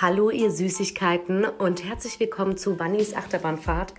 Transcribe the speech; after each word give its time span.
Hallo 0.00 0.30
ihr 0.30 0.52
Süßigkeiten 0.52 1.44
und 1.44 1.84
herzlich 1.84 2.20
willkommen 2.20 2.56
zu 2.56 2.78
Wannys 2.78 3.14
Achterbahnfahrt. 3.14 3.94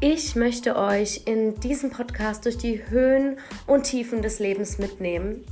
Ich 0.00 0.36
möchte 0.36 0.74
euch 0.74 1.24
in 1.26 1.60
diesem 1.60 1.90
Podcast 1.90 2.46
durch 2.46 2.56
die 2.56 2.88
Höhen 2.88 3.38
und 3.66 3.82
Tiefen 3.82 4.22
des 4.22 4.38
Lebens 4.38 4.78
mitnehmen. 4.78 5.44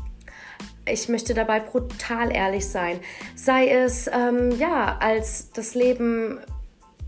Ich 0.88 1.10
möchte 1.10 1.34
dabei 1.34 1.60
brutal 1.60 2.34
ehrlich 2.34 2.66
sein, 2.66 3.00
sei 3.34 3.68
es 3.68 4.08
ähm, 4.10 4.51
ja 4.53 4.97
als 4.99 5.51
das 5.51 5.74
Leben 5.74 6.40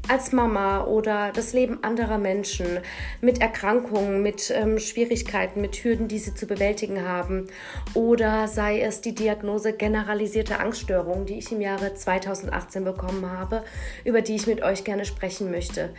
als 0.09 0.32
Mama 0.32 0.84
oder 0.84 1.32
das 1.32 1.52
Leben 1.52 1.82
anderer 1.82 2.18
Menschen 2.18 2.80
mit 3.20 3.40
Erkrankungen, 3.40 4.22
mit 4.22 4.50
ähm, 4.50 4.79
Schwierigkeiten, 4.79 5.61
mit 5.61 5.77
Hürden, 5.77 6.08
die 6.08 6.18
sie 6.18 6.34
zu 6.34 6.46
bewältigen 6.46 7.07
haben. 7.07 7.46
Oder 7.95 8.48
sei 8.48 8.80
es 8.80 9.00
die 9.00 9.14
Diagnose 9.14 9.72
generalisierte 9.72 10.61
Angststörung, 10.61 11.26
die 11.26 11.39
ich 11.39 11.52
im 11.52 11.61
Jahre 11.61 11.94
2018 11.94 12.84
bekommen 12.84 13.31
habe, 13.31 13.64
über 14.04 14.22
die 14.22 14.36
ich 14.36 14.46
mit 14.46 14.62
euch 14.62 14.84
gerne 14.84 15.04
sprechen 15.04 15.50
möchte. 15.50 15.90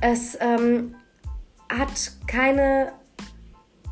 Es 0.00 0.38
ähm, 0.40 0.94
hat 1.68 2.12
keine 2.26 2.92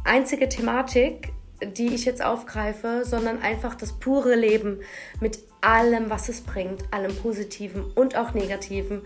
einzige 0.04 0.48
Thematik, 0.48 1.32
die 1.76 1.94
ich 1.94 2.04
jetzt 2.04 2.22
aufgreife, 2.22 3.02
sondern 3.04 3.40
einfach 3.40 3.74
das 3.74 3.92
pure 3.98 4.34
Leben 4.34 4.80
mit 5.20 5.38
allem, 5.60 6.10
was 6.10 6.28
es 6.28 6.42
bringt, 6.42 6.82
allem 6.92 7.14
Positiven 7.16 7.84
und 7.94 8.16
auch 8.16 8.34
Negativen. 8.34 9.02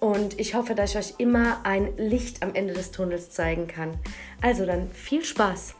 Und 0.00 0.38
ich 0.38 0.54
hoffe, 0.54 0.74
dass 0.74 0.90
ich 0.90 0.98
euch 0.98 1.14
immer 1.18 1.64
ein 1.64 1.96
Licht 1.96 2.42
am 2.42 2.54
Ende 2.54 2.72
des 2.72 2.92
Tunnels 2.92 3.30
zeigen 3.30 3.66
kann. 3.66 3.98
Also 4.40 4.64
dann 4.64 4.90
viel 4.92 5.24
Spaß! 5.24 5.74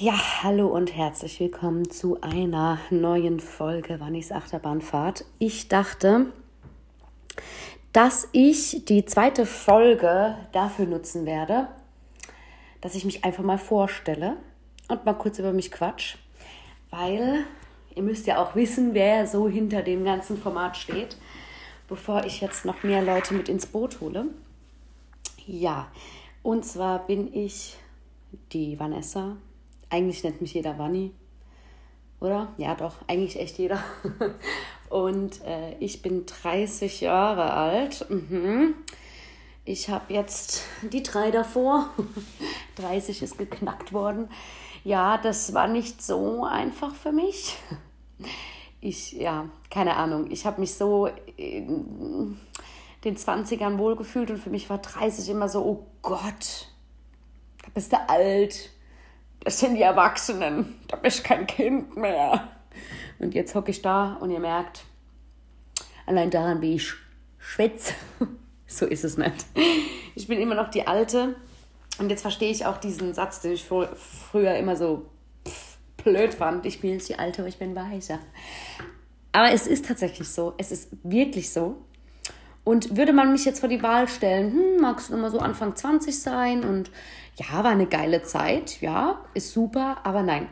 Ja, 0.00 0.14
hallo 0.44 0.68
und 0.68 0.94
herzlich 0.94 1.40
willkommen 1.40 1.90
zu 1.90 2.20
einer 2.20 2.78
neuen 2.90 3.40
Folge 3.40 3.98
Wannis 3.98 4.30
Achterbahnfahrt. 4.30 5.24
Ich 5.40 5.68
dachte, 5.68 6.26
dass 7.92 8.28
ich 8.30 8.84
die 8.84 9.06
zweite 9.06 9.44
Folge 9.44 10.36
dafür 10.52 10.86
nutzen 10.86 11.26
werde, 11.26 11.66
dass 12.80 12.94
ich 12.94 13.04
mich 13.04 13.24
einfach 13.24 13.42
mal 13.42 13.58
vorstelle 13.58 14.36
und 14.86 15.04
mal 15.04 15.14
kurz 15.14 15.40
über 15.40 15.52
mich 15.52 15.72
quatsch, 15.72 16.16
weil 16.90 17.44
ihr 17.98 18.04
müsst 18.04 18.28
ja 18.28 18.40
auch 18.40 18.54
wissen, 18.54 18.94
wer 18.94 19.26
so 19.26 19.48
hinter 19.48 19.82
dem 19.82 20.04
ganzen 20.04 20.38
Format 20.38 20.76
steht, 20.76 21.16
bevor 21.88 22.24
ich 22.24 22.40
jetzt 22.40 22.64
noch 22.64 22.84
mehr 22.84 23.02
Leute 23.02 23.34
mit 23.34 23.48
ins 23.48 23.66
Boot 23.66 24.00
hole. 24.00 24.26
Ja, 25.46 25.88
und 26.44 26.64
zwar 26.64 27.04
bin 27.08 27.34
ich 27.34 27.76
die 28.52 28.78
Vanessa. 28.78 29.36
Eigentlich 29.90 30.22
nennt 30.22 30.40
mich 30.40 30.54
jeder 30.54 30.78
Vanni, 30.78 31.10
oder? 32.20 32.52
Ja, 32.56 32.76
doch, 32.76 32.94
eigentlich 33.08 33.40
echt 33.40 33.58
jeder. 33.58 33.82
Und 34.90 35.44
äh, 35.44 35.74
ich 35.80 36.00
bin 36.00 36.24
30 36.24 37.00
Jahre 37.00 37.52
alt. 37.52 38.08
Mhm. 38.08 38.74
Ich 39.64 39.90
habe 39.90 40.14
jetzt 40.14 40.62
die 40.82 41.02
drei 41.02 41.30
davor. 41.30 41.90
30 42.76 43.22
ist 43.22 43.38
geknackt 43.38 43.92
worden. 43.92 44.30
Ja, 44.84 45.18
das 45.18 45.52
war 45.52 45.66
nicht 45.66 46.00
so 46.02 46.44
einfach 46.44 46.94
für 46.94 47.12
mich 47.12 47.56
ich, 48.80 49.12
ja, 49.12 49.48
keine 49.70 49.96
Ahnung, 49.96 50.30
ich 50.30 50.46
habe 50.46 50.60
mich 50.60 50.74
so 50.74 51.08
in 51.36 52.38
den 53.04 53.16
20ern 53.16 53.78
wohlgefühlt 53.78 54.30
und 54.30 54.38
für 54.38 54.50
mich 54.50 54.68
war 54.70 54.78
30 54.78 55.28
immer 55.28 55.48
so, 55.48 55.64
oh 55.64 55.86
Gott, 56.02 56.68
da 57.62 57.68
bist 57.74 57.92
du 57.92 58.08
alt, 58.08 58.70
das 59.40 59.58
sind 59.58 59.76
die 59.76 59.82
Erwachsenen, 59.82 60.80
da 60.88 60.96
bist 60.96 61.24
kein 61.24 61.46
Kind 61.46 61.96
mehr. 61.96 62.48
Und 63.18 63.34
jetzt 63.34 63.54
hocke 63.54 63.70
ich 63.70 63.82
da 63.82 64.14
und 64.14 64.30
ihr 64.30 64.40
merkt, 64.40 64.84
allein 66.06 66.30
daran, 66.30 66.60
wie 66.60 66.76
ich 66.76 66.92
schwätze, 67.38 67.94
so 68.66 68.86
ist 68.86 69.04
es 69.04 69.16
nicht. 69.16 69.46
Ich 70.14 70.28
bin 70.28 70.40
immer 70.40 70.54
noch 70.54 70.68
die 70.68 70.86
Alte 70.86 71.36
und 71.98 72.10
jetzt 72.10 72.22
verstehe 72.22 72.50
ich 72.50 72.66
auch 72.66 72.78
diesen 72.78 73.14
Satz, 73.14 73.40
den 73.40 73.52
ich 73.52 73.64
früher 73.64 74.54
immer 74.56 74.76
so 74.76 75.06
blöd 76.02 76.34
fand. 76.34 76.66
Ich 76.66 76.80
bin 76.80 76.92
jetzt 76.92 77.08
die 77.08 77.18
Alte, 77.18 77.42
aber 77.42 77.48
ich 77.48 77.58
bin 77.58 77.76
weiser. 77.76 78.18
Aber 79.32 79.52
es 79.52 79.66
ist 79.66 79.86
tatsächlich 79.86 80.28
so. 80.28 80.54
Es 80.58 80.72
ist 80.72 80.88
wirklich 81.02 81.50
so. 81.50 81.76
Und 82.64 82.96
würde 82.96 83.12
man 83.12 83.32
mich 83.32 83.44
jetzt 83.44 83.60
vor 83.60 83.68
die 83.68 83.82
Wahl 83.82 84.08
stellen, 84.08 84.52
hm, 84.52 84.80
magst 84.80 85.08
du 85.08 85.14
immer 85.14 85.30
so 85.30 85.38
Anfang 85.38 85.74
20 85.74 86.18
sein? 86.18 86.64
Und 86.64 86.90
ja, 87.36 87.64
war 87.64 87.70
eine 87.70 87.86
geile 87.86 88.22
Zeit, 88.22 88.80
ja, 88.80 89.24
ist 89.32 89.52
super, 89.52 89.98
aber 90.04 90.22
nein, 90.22 90.48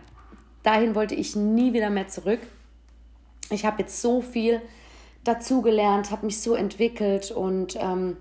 dahin 0.62 0.95
wollte 0.95 1.15
ich 1.15 1.37
nie 1.37 1.73
wieder 1.73 1.91
mehr 1.91 2.09
zurück. 2.09 2.41
Ich 3.51 3.65
habe 3.65 3.83
jetzt 3.83 4.01
so 4.01 4.23
viel 4.23 4.63
dazugelernt, 5.25 6.11
habe 6.11 6.27
mich 6.27 6.41
so 6.41 6.55
entwickelt 6.55 7.33
und 7.33 7.77
ähm, 7.78 8.17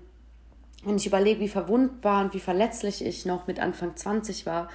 wenn 0.84 0.96
ich 0.96 1.06
überlege, 1.06 1.40
wie 1.40 1.48
verwundbar 1.48 2.24
und 2.24 2.34
wie 2.34 2.40
verletzlich 2.40 3.04
ich 3.04 3.24
noch 3.24 3.46
mit 3.46 3.60
Anfang 3.60 3.96
20 3.96 4.46
war 4.46 4.68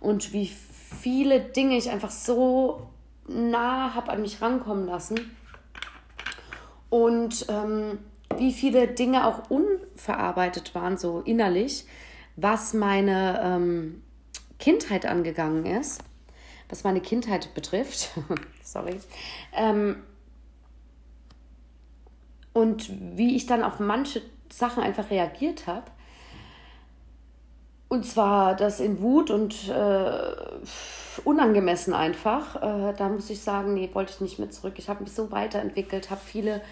und 0.00 0.32
wie 0.32 0.50
viele 0.90 1.40
Dinge 1.40 1.76
ich 1.76 1.90
einfach 1.90 2.10
so 2.10 2.88
nah 3.28 3.94
habe 3.94 4.10
an 4.10 4.22
mich 4.22 4.42
rankommen 4.42 4.86
lassen 4.86 5.36
und 6.88 7.46
ähm, 7.48 7.98
wie 8.36 8.52
viele 8.52 8.88
Dinge 8.88 9.26
auch 9.26 9.50
unverarbeitet 9.50 10.74
waren, 10.74 10.98
so 10.98 11.20
innerlich, 11.20 11.86
was 12.36 12.74
meine 12.74 13.40
ähm, 13.42 14.02
Kindheit 14.58 15.06
angegangen 15.06 15.66
ist, 15.66 16.02
was 16.68 16.84
meine 16.84 17.00
Kindheit 17.00 17.54
betrifft. 17.54 18.10
Sorry. 18.62 18.98
Ähm, 19.54 20.02
und 22.52 22.90
wie 23.16 23.36
ich 23.36 23.46
dann 23.46 23.62
auf 23.62 23.78
manche 23.78 24.22
Sachen 24.50 24.82
einfach 24.82 25.10
reagiert 25.10 25.66
habe 25.66 25.90
und 27.90 28.06
zwar 28.06 28.54
das 28.54 28.78
in 28.78 29.02
Wut 29.02 29.32
und 29.32 29.68
äh, 29.68 30.22
unangemessen 31.24 31.92
einfach. 31.92 32.54
Äh, 32.62 32.94
da 32.96 33.08
muss 33.08 33.28
ich 33.30 33.40
sagen, 33.40 33.74
nee, 33.74 33.90
wollte 33.92 34.12
ich 34.14 34.20
nicht 34.20 34.38
mehr 34.38 34.48
zurück. 34.48 34.74
Ich 34.76 34.88
habe 34.88 35.02
mich 35.02 35.12
so 35.12 35.32
weiterentwickelt, 35.32 36.08
habe 36.08 36.20
viele 36.24 36.62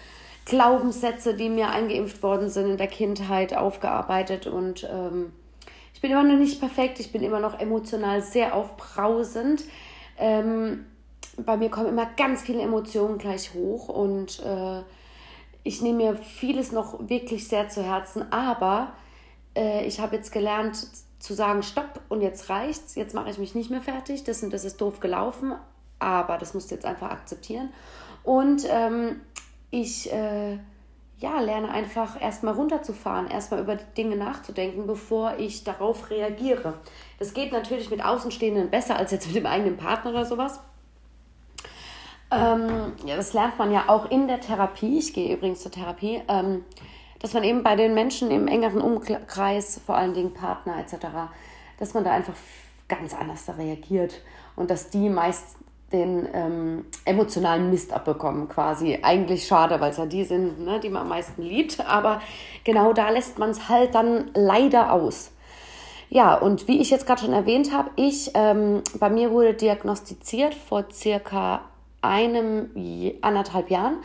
Glaubenssätze, 0.45 1.33
die 1.33 1.49
mir 1.49 1.71
eingeimpft 1.71 2.23
worden 2.23 2.49
sind 2.49 2.69
in 2.69 2.77
der 2.77 2.87
Kindheit, 2.87 3.53
aufgearbeitet. 3.53 4.47
Und 4.47 4.87
ähm, 4.89 5.33
ich 5.93 5.99
bin 5.99 6.09
immer 6.11 6.23
noch 6.23 6.37
nicht 6.37 6.61
perfekt. 6.61 7.01
Ich 7.01 7.11
bin 7.11 7.21
immer 7.21 7.41
noch 7.41 7.59
emotional 7.59 8.21
sehr 8.21 8.55
aufbrausend. 8.55 9.65
Ähm, 10.17 10.85
bei 11.35 11.57
mir 11.57 11.69
kommen 11.69 11.89
immer 11.89 12.07
ganz 12.15 12.43
viele 12.43 12.61
Emotionen 12.61 13.17
gleich 13.17 13.53
hoch 13.53 13.89
und 13.89 14.39
äh, 14.39 14.83
ich 15.63 15.81
nehme 15.81 15.97
mir 15.97 16.15
vieles 16.15 16.71
noch 16.71 17.09
wirklich 17.09 17.49
sehr 17.49 17.67
zu 17.67 17.83
Herzen. 17.83 18.31
Aber 18.31 18.93
äh, 19.53 19.85
ich 19.85 19.99
habe 19.99 20.15
jetzt 20.15 20.31
gelernt, 20.31 20.87
zu 21.19 21.33
sagen, 21.33 21.63
stopp 21.63 22.01
und 22.09 22.21
jetzt 22.21 22.49
reicht's, 22.49 22.95
jetzt 22.95 23.13
mache 23.13 23.29
ich 23.29 23.37
mich 23.37 23.53
nicht 23.53 23.69
mehr 23.69 23.81
fertig, 23.81 24.23
das 24.23 24.41
und 24.41 24.51
das 24.51 24.63
ist 24.63 24.79
doof 24.79 24.99
gelaufen, 24.99 25.53
aber 25.99 26.37
das 26.37 26.53
musst 26.53 26.71
du 26.71 26.75
jetzt 26.75 26.85
einfach 26.85 27.11
akzeptieren. 27.11 27.69
Und 28.23 28.63
ähm, 28.69 29.21
ich 29.69 30.11
äh, 30.11 30.57
ja, 31.19 31.39
lerne 31.41 31.69
einfach 31.69 32.19
erstmal 32.21 32.53
runterzufahren, 32.53 33.27
erstmal 33.27 33.59
über 33.61 33.75
die 33.75 33.93
Dinge 33.97 34.15
nachzudenken, 34.15 34.87
bevor 34.87 35.37
ich 35.37 35.65
darauf 35.65 36.09
reagiere. 36.09 36.75
Das 37.19 37.33
geht 37.33 37.51
natürlich 37.51 37.89
mit 37.89 38.03
Außenstehenden 38.03 38.69
besser 38.69 38.95
als 38.95 39.11
jetzt 39.11 39.27
mit 39.27 39.35
dem 39.35 39.45
eigenen 39.45 39.75
Partner 39.75 40.11
oder 40.11 40.25
sowas. 40.25 40.61
Ähm, 42.31 42.93
ja, 43.05 43.15
das 43.17 43.33
lernt 43.33 43.57
man 43.57 43.71
ja 43.71 43.85
auch 43.87 44.09
in 44.09 44.27
der 44.27 44.39
Therapie. 44.39 44.99
Ich 44.99 45.13
gehe 45.13 45.35
übrigens 45.35 45.61
zur 45.61 45.71
Therapie. 45.71 46.21
Ähm, 46.27 46.63
dass 47.19 47.33
man 47.33 47.43
eben 47.43 47.63
bei 47.63 47.75
den 47.75 47.93
Menschen 47.93 48.31
im 48.31 48.47
engeren 48.47 48.81
Umkreis, 48.81 49.79
vor 49.85 49.95
allen 49.95 50.13
Dingen 50.13 50.33
Partner 50.33 50.77
etc., 50.79 51.07
dass 51.77 51.93
man 51.93 52.03
da 52.03 52.11
einfach 52.11 52.33
ganz 52.87 53.13
anders 53.13 53.45
da 53.45 53.53
reagiert 53.53 54.21
und 54.55 54.69
dass 54.71 54.89
die 54.89 55.09
meist 55.09 55.57
den 55.91 56.27
ähm, 56.33 56.85
emotionalen 57.05 57.69
Mist 57.69 57.93
abbekommen 57.93 58.47
quasi. 58.47 58.99
Eigentlich 59.01 59.47
schade, 59.47 59.79
weil 59.79 59.91
es 59.91 59.97
ja 59.97 60.05
die 60.05 60.23
sind, 60.23 60.59
ne, 60.59 60.79
die 60.79 60.89
man 60.89 61.03
am 61.03 61.09
meisten 61.09 61.41
liebt, 61.41 61.79
aber 61.87 62.21
genau 62.63 62.93
da 62.93 63.09
lässt 63.09 63.39
man 63.39 63.49
es 63.49 63.69
halt 63.69 63.95
dann 63.95 64.29
leider 64.35 64.93
aus. 64.93 65.31
Ja, 66.09 66.35
und 66.35 66.67
wie 66.67 66.81
ich 66.81 66.89
jetzt 66.89 67.05
gerade 67.05 67.21
schon 67.21 67.33
erwähnt 67.33 67.71
habe, 67.71 67.91
ich, 67.95 68.31
ähm, 68.33 68.81
bei 68.99 69.09
mir 69.09 69.31
wurde 69.31 69.53
diagnostiziert 69.53 70.55
vor 70.55 70.85
circa 70.91 71.61
einem, 72.01 72.71
anderthalb 73.21 73.69
Jahren, 73.69 73.97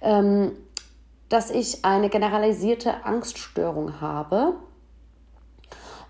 ähm, 0.00 0.52
dass 1.28 1.50
ich 1.50 1.84
eine 1.84 2.08
generalisierte 2.08 3.04
Angststörung 3.04 4.00
habe. 4.00 4.54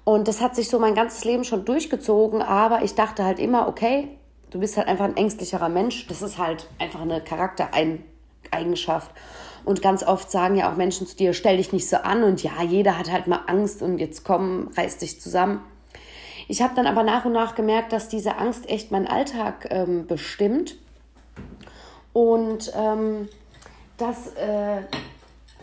Und 0.05 0.29
das 0.29 0.41
hat 0.41 0.57
sich 0.57 0.69
so 0.69 0.79
mein 0.79 0.95
ganzes 0.95 1.25
Leben 1.25 1.45
schon 1.45 1.65
durchgezogen, 1.65 2.41
aber 2.41 2.83
ich 2.83 2.95
dachte 2.95 3.25
halt 3.25 3.39
immer, 3.39 3.69
okay, 3.69 4.09
du 4.51 4.59
bist 4.61 4.77
halt 4.77 4.89
einfach 4.89 5.05
ein 5.05 5.17
ängstlicherer 5.17 5.69
Mensch. 5.69 6.07
Das 6.07 6.23
ist 6.23 6.39
halt 6.39 6.67
einfach 6.79 7.01
eine 7.01 7.21
Charaktereigenschaft. 7.21 9.11
Und 9.65 9.83
ganz 9.83 10.03
oft 10.03 10.31
sagen 10.31 10.57
ja 10.57 10.73
auch 10.73 10.77
Menschen 10.77 11.07
zu 11.07 11.15
dir, 11.17 11.35
stell 11.35 11.59
dich 11.59 11.73
nicht 11.73 11.89
so 11.89 11.99
an 11.99 12.23
und 12.23 12.43
ja, 12.43 12.63
jeder 12.63 12.97
hat 12.97 13.13
halt 13.13 13.27
mal 13.27 13.43
Angst 13.49 13.83
und 13.83 13.99
jetzt 13.99 14.25
komm, 14.25 14.71
reiß 14.77 14.97
dich 14.99 15.21
zusammen. 15.21 15.61
Ich 16.47 16.63
habe 16.63 16.75
dann 16.75 16.87
aber 16.87 17.03
nach 17.03 17.27
und 17.27 17.33
nach 17.33 17.55
gemerkt, 17.55 17.93
dass 17.93 18.09
diese 18.09 18.39
Angst 18.39 18.71
echt 18.71 18.91
meinen 18.91 19.07
Alltag 19.07 19.69
ähm, 19.71 20.07
bestimmt. 20.07 20.77
Und 22.15 22.73
ähm, 22.75 23.29
dass, 23.99 24.29
äh, 24.37 24.81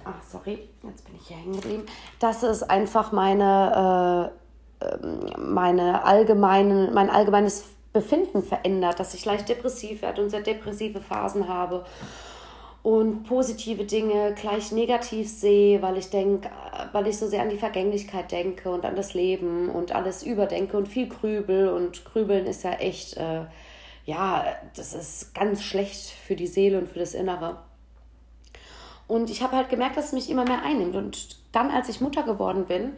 ach 0.05 0.21
sorry, 0.29 0.69
jetzt 0.83 1.05
bin 1.05 1.15
ich 1.15 1.27
hier 1.27 1.37
hängen 1.37 1.55
geblieben, 1.55 1.85
dass 2.19 2.43
es 2.43 2.63
einfach 2.63 3.11
meine, 3.11 4.31
äh, 4.81 4.85
ähm, 4.85 5.53
meine 5.53 6.03
allgemeinen, 6.03 6.93
mein 6.93 7.09
allgemeines 7.09 7.65
Befinden 7.91 8.43
verändert, 8.43 8.99
dass 8.99 9.13
ich 9.13 9.25
leicht 9.25 9.49
depressiv 9.49 10.01
werde 10.01 10.21
und 10.21 10.29
sehr 10.29 10.41
depressive 10.41 11.01
Phasen 11.01 11.47
habe 11.47 11.85
und 12.85 13.23
positive 13.23 13.83
Dinge 13.85 14.35
gleich 14.39 14.71
negativ 14.71 15.27
sehe, 15.27 15.81
weil 15.81 15.97
ich 15.97 16.11
denke, 16.11 16.51
weil 16.91 17.07
ich 17.07 17.17
so 17.17 17.27
sehr 17.27 17.41
an 17.41 17.49
die 17.49 17.57
Vergänglichkeit 17.57 18.31
denke 18.31 18.69
und 18.69 18.85
an 18.85 18.95
das 18.95 19.15
Leben 19.15 19.69
und 19.69 19.93
alles 19.93 20.21
überdenke 20.21 20.77
und 20.77 20.87
viel 20.87 21.07
grübel 21.07 21.69
und 21.69 22.05
grübeln 22.05 22.45
ist 22.45 22.63
ja 22.63 22.73
echt, 22.73 23.17
äh, 23.17 23.45
ja, 24.05 24.45
das 24.75 24.93
ist 24.93 25.33
ganz 25.33 25.63
schlecht 25.63 26.11
für 26.11 26.35
die 26.35 26.45
Seele 26.45 26.77
und 26.77 26.87
für 26.87 26.99
das 26.99 27.15
Innere. 27.15 27.57
Und 29.07 29.29
ich 29.29 29.41
habe 29.41 29.55
halt 29.55 29.69
gemerkt, 29.69 29.97
dass 29.97 30.07
es 30.07 30.11
mich 30.13 30.29
immer 30.29 30.45
mehr 30.45 30.63
einnimmt. 30.63 30.95
Und 30.95 31.37
dann, 31.51 31.71
als 31.71 31.89
ich 31.89 32.01
Mutter 32.01 32.23
geworden 32.23 32.65
bin, 32.65 32.93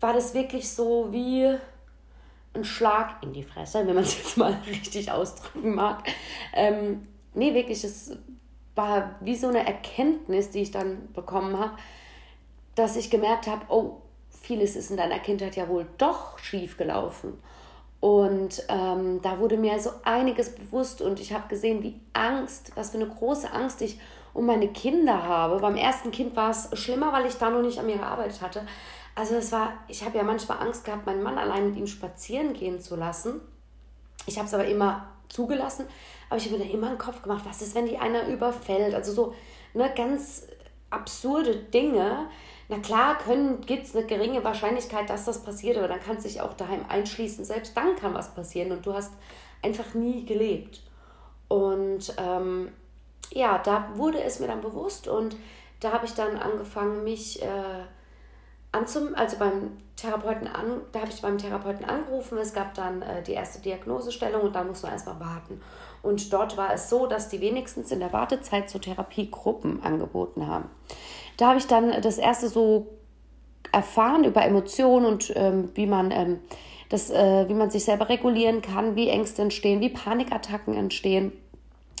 war 0.00 0.12
das 0.12 0.34
wirklich 0.34 0.70
so 0.70 1.08
wie 1.10 1.56
ein 2.54 2.64
Schlag 2.64 3.22
in 3.22 3.32
die 3.32 3.42
Fresse, 3.42 3.86
wenn 3.86 3.94
man 3.94 4.04
es 4.04 4.16
jetzt 4.18 4.36
mal 4.36 4.56
richtig 4.66 5.10
ausdrücken 5.10 5.74
mag. 5.74 6.04
Ähm, 6.54 7.06
nee, 7.34 7.54
wirklich, 7.54 7.84
es 7.84 8.16
war 8.74 9.16
wie 9.20 9.36
so 9.36 9.48
eine 9.48 9.66
Erkenntnis, 9.66 10.50
die 10.50 10.60
ich 10.60 10.70
dann 10.70 11.12
bekommen 11.12 11.58
habe, 11.58 11.72
dass 12.74 12.96
ich 12.96 13.10
gemerkt 13.10 13.48
habe, 13.48 13.64
oh, 13.68 14.02
vieles 14.40 14.76
ist 14.76 14.90
in 14.90 14.96
deiner 14.96 15.18
Kindheit 15.18 15.56
ja 15.56 15.68
wohl 15.68 15.86
doch 15.98 16.38
schief 16.38 16.76
gelaufen. 16.76 17.42
Und 18.00 18.62
ähm, 18.68 19.20
da 19.22 19.40
wurde 19.40 19.56
mir 19.56 19.80
so 19.80 19.90
einiges 20.04 20.54
bewusst 20.54 21.02
und 21.02 21.18
ich 21.18 21.32
habe 21.32 21.48
gesehen, 21.48 21.82
wie 21.82 22.00
Angst, 22.12 22.70
was 22.76 22.90
für 22.90 22.98
eine 22.98 23.08
große 23.08 23.52
Angst 23.52 23.82
ich 23.82 23.98
um 24.34 24.46
meine 24.46 24.68
Kinder 24.68 25.22
habe. 25.22 25.58
Beim 25.60 25.76
ersten 25.76 26.10
Kind 26.10 26.36
war 26.36 26.50
es 26.50 26.68
schlimmer, 26.78 27.12
weil 27.12 27.26
ich 27.26 27.34
da 27.34 27.50
noch 27.50 27.62
nicht 27.62 27.78
an 27.78 27.86
mir 27.86 27.98
gearbeitet 27.98 28.40
hatte. 28.40 28.66
Also 29.14 29.34
es 29.34 29.50
war, 29.50 29.72
ich 29.88 30.04
habe 30.04 30.16
ja 30.16 30.22
manchmal 30.22 30.58
Angst 30.58 30.84
gehabt, 30.84 31.06
meinen 31.06 31.22
Mann 31.22 31.38
allein 31.38 31.70
mit 31.70 31.76
ihm 31.76 31.86
spazieren 31.86 32.52
gehen 32.52 32.80
zu 32.80 32.94
lassen. 32.94 33.40
Ich 34.26 34.36
habe 34.36 34.46
es 34.46 34.54
aber 34.54 34.66
immer 34.66 35.08
zugelassen, 35.28 35.86
aber 36.28 36.38
ich 36.38 36.46
habe 36.46 36.58
mir 36.58 36.64
dann 36.64 36.72
immer 36.72 36.88
einen 36.88 36.98
Kopf 36.98 37.22
gemacht, 37.22 37.44
was 37.44 37.62
ist, 37.62 37.74
wenn 37.74 37.86
die 37.86 37.98
einer 37.98 38.28
überfällt? 38.28 38.94
Also 38.94 39.12
so 39.12 39.34
ne, 39.74 39.90
ganz 39.96 40.46
absurde 40.90 41.56
Dinge. 41.56 42.28
Na 42.68 42.78
klar, 42.78 43.16
gibt 43.66 43.86
es 43.86 43.96
eine 43.96 44.06
geringe 44.06 44.44
Wahrscheinlichkeit, 44.44 45.08
dass 45.08 45.24
das 45.24 45.42
passiert, 45.42 45.78
aber 45.78 45.88
dann 45.88 46.00
kannst 46.00 46.24
du 46.24 46.28
dich 46.28 46.40
auch 46.40 46.54
daheim 46.54 46.84
einschließen. 46.88 47.44
Selbst 47.44 47.76
dann 47.76 47.96
kann 47.96 48.14
was 48.14 48.34
passieren 48.34 48.72
und 48.72 48.84
du 48.84 48.92
hast 48.92 49.12
einfach 49.62 49.94
nie 49.94 50.24
gelebt. 50.26 50.82
Und 51.48 52.14
ähm, 52.18 52.72
ja, 53.30 53.58
da 53.58 53.88
wurde 53.94 54.22
es 54.22 54.40
mir 54.40 54.46
dann 54.46 54.60
bewusst 54.60 55.08
und 55.08 55.36
da 55.80 55.92
habe 55.92 56.06
ich 56.06 56.14
dann 56.14 56.36
angefangen, 56.36 57.04
mich 57.04 57.42
äh, 57.42 57.46
anzum, 58.72 59.14
also 59.14 59.38
beim 59.38 59.78
Therapeuten 59.96 60.46
an, 60.46 60.82
da 60.92 61.00
habe 61.00 61.10
ich 61.10 61.20
beim 61.20 61.38
Therapeuten 61.38 61.84
angerufen. 61.84 62.38
Es 62.38 62.52
gab 62.52 62.74
dann 62.74 63.02
äh, 63.02 63.22
die 63.22 63.32
erste 63.32 63.60
Diagnosestellung 63.60 64.42
und 64.42 64.54
dann 64.54 64.68
muss 64.68 64.82
man 64.82 64.92
erstmal 64.92 65.20
warten. 65.20 65.60
Und 66.02 66.32
dort 66.32 66.56
war 66.56 66.72
es 66.72 66.88
so, 66.88 67.06
dass 67.06 67.28
die 67.28 67.40
wenigstens 67.40 67.90
in 67.90 68.00
der 68.00 68.12
Wartezeit 68.12 68.70
so 68.70 68.78
Therapiegruppen 68.78 69.82
angeboten 69.82 70.46
haben. 70.46 70.70
Da 71.36 71.48
habe 71.48 71.58
ich 71.58 71.66
dann 71.66 72.00
das 72.02 72.18
erste 72.18 72.48
so 72.48 72.88
erfahren 73.72 74.24
über 74.24 74.44
Emotionen 74.44 75.06
und 75.06 75.32
ähm, 75.36 75.70
wie 75.74 75.86
man 75.86 76.10
ähm, 76.10 76.38
das, 76.88 77.10
äh, 77.10 77.48
wie 77.48 77.54
man 77.54 77.70
sich 77.70 77.84
selber 77.84 78.08
regulieren 78.08 78.62
kann, 78.62 78.96
wie 78.96 79.08
Ängste 79.08 79.42
entstehen, 79.42 79.80
wie 79.80 79.90
Panikattacken 79.90 80.74
entstehen 80.74 81.32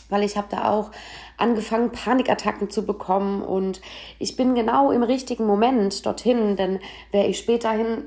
weil 0.08 0.22
ich 0.22 0.36
habe 0.36 0.48
da 0.50 0.70
auch 0.70 0.90
angefangen, 1.36 1.92
Panikattacken 1.92 2.70
zu 2.70 2.84
bekommen 2.84 3.42
und 3.42 3.80
ich 4.18 4.36
bin 4.36 4.54
genau 4.54 4.90
im 4.90 5.02
richtigen 5.02 5.46
Moment 5.46 6.04
dorthin, 6.06 6.56
denn 6.56 6.80
wäre 7.12 7.26
ich 7.26 7.38
späterhin 7.38 8.04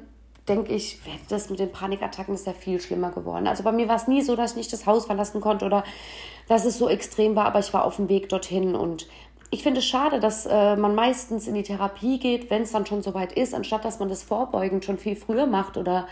denke 0.48 0.74
ich, 0.74 1.06
wäre 1.06 1.18
das 1.30 1.50
mit 1.50 1.60
den 1.60 1.72
Panikattacken 1.72 2.34
ist 2.34 2.48
ja 2.48 2.54
viel 2.54 2.82
schlimmer 2.82 3.12
geworden. 3.12 3.48
Also 3.48 3.64
bei 3.64 3.72
mir 3.72 3.88
war 3.88 3.96
es 3.96 4.08
nie 4.08 4.22
so, 4.22 4.36
dass 4.36 4.52
ich 4.52 4.58
nicht 4.58 4.74
das 4.74 4.86
Haus 4.86 5.06
verlassen 5.06 5.40
konnte 5.40 5.66
oder 5.66 5.84
dass 6.48 6.66
es 6.66 6.78
so 6.78 6.90
extrem 6.90 7.36
war, 7.36 7.46
aber 7.46 7.60
ich 7.60 7.74
war 7.74 7.86
auf 7.86 7.98
dem 7.98 8.10
Weg 8.10 8.28
dorthin 8.30 8.76
und 8.76 9.08
ich 9.54 9.64
finde 9.64 9.80
es 9.80 9.86
schade, 9.86 10.20
dass 10.20 10.46
äh, 10.46 10.78
man 10.78 10.96
meistens 10.96 11.46
in 11.46 11.54
die 11.56 11.64
Therapie 11.64 12.20
geht, 12.20 12.50
wenn 12.50 12.64
es 12.64 12.72
dann 12.72 12.86
schon 12.86 13.02
soweit 13.02 13.34
ist, 13.34 13.54
anstatt 13.54 13.84
dass 13.84 14.00
man 14.00 14.08
das 14.08 14.24
vorbeugend 14.24 14.86
schon 14.86 14.98
viel 14.98 15.16
früher 15.16 15.46
macht 15.46 15.78
oder 15.78 16.08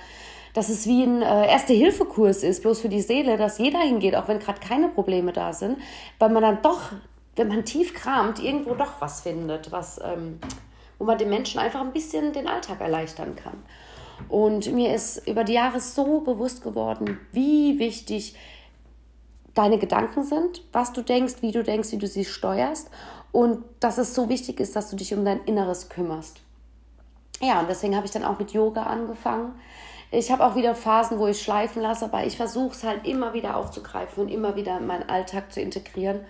dass 0.53 0.69
es 0.69 0.87
wie 0.87 1.03
ein 1.03 1.21
äh, 1.21 1.47
Erste-Hilfe-Kurs 1.47 2.43
ist, 2.43 2.61
bloß 2.61 2.81
für 2.81 2.89
die 2.89 3.01
Seele, 3.01 3.37
dass 3.37 3.57
jeder 3.57 3.79
hingeht, 3.79 4.15
auch 4.15 4.27
wenn 4.27 4.39
gerade 4.39 4.59
keine 4.59 4.89
Probleme 4.89 5.33
da 5.33 5.53
sind, 5.53 5.77
weil 6.17 6.29
man 6.29 6.41
dann 6.41 6.61
doch, 6.61 6.91
wenn 7.35 7.47
man 7.47 7.65
tief 7.65 7.93
kramt, 7.93 8.43
irgendwo 8.43 8.75
doch 8.75 8.99
was 8.99 9.21
findet, 9.21 9.71
was, 9.71 9.99
ähm, 10.03 10.39
wo 10.97 11.05
man 11.05 11.17
den 11.17 11.29
Menschen 11.29 11.59
einfach 11.59 11.81
ein 11.81 11.93
bisschen 11.93 12.33
den 12.33 12.47
Alltag 12.47 12.81
erleichtern 12.81 13.35
kann. 13.35 13.63
Und 14.27 14.71
mir 14.73 14.93
ist 14.93 15.27
über 15.27 15.43
die 15.43 15.53
Jahre 15.53 15.79
so 15.79 16.21
bewusst 16.21 16.63
geworden, 16.63 17.19
wie 17.31 17.79
wichtig 17.79 18.35
deine 19.53 19.77
Gedanken 19.77 20.23
sind, 20.23 20.63
was 20.71 20.93
du 20.93 21.01
denkst, 21.01 21.35
wie 21.41 21.51
du 21.51 21.63
denkst, 21.63 21.91
wie 21.91 21.97
du 21.97 22.07
sie 22.07 22.25
steuerst 22.25 22.89
und 23.31 23.63
dass 23.79 23.97
es 23.97 24.15
so 24.15 24.29
wichtig 24.29 24.59
ist, 24.59 24.75
dass 24.75 24.89
du 24.89 24.95
dich 24.95 25.13
um 25.13 25.23
dein 25.25 25.43
Inneres 25.45 25.89
kümmerst. 25.89 26.41
Ja, 27.41 27.61
und 27.61 27.69
deswegen 27.69 27.95
habe 27.95 28.05
ich 28.05 28.11
dann 28.11 28.25
auch 28.25 28.37
mit 28.37 28.51
Yoga 28.51 28.83
angefangen. 28.83 29.53
Ich 30.11 30.31
habe 30.31 30.43
auch 30.43 30.55
wieder 30.55 30.73
Phasen, 30.73 31.19
wo 31.19 31.27
ich 31.27 31.41
schleifen 31.41 31.81
lasse, 31.81 32.05
aber 32.05 32.25
ich 32.25 32.35
versuche 32.35 32.75
es 32.75 32.83
halt 32.83 33.05
immer 33.05 33.33
wieder 33.33 33.55
aufzugreifen 33.55 34.23
und 34.23 34.29
immer 34.29 34.55
wieder 34.55 34.77
in 34.77 34.87
meinen 34.87 35.07
Alltag 35.07 35.51
zu 35.53 35.61
integrieren. 35.61 36.21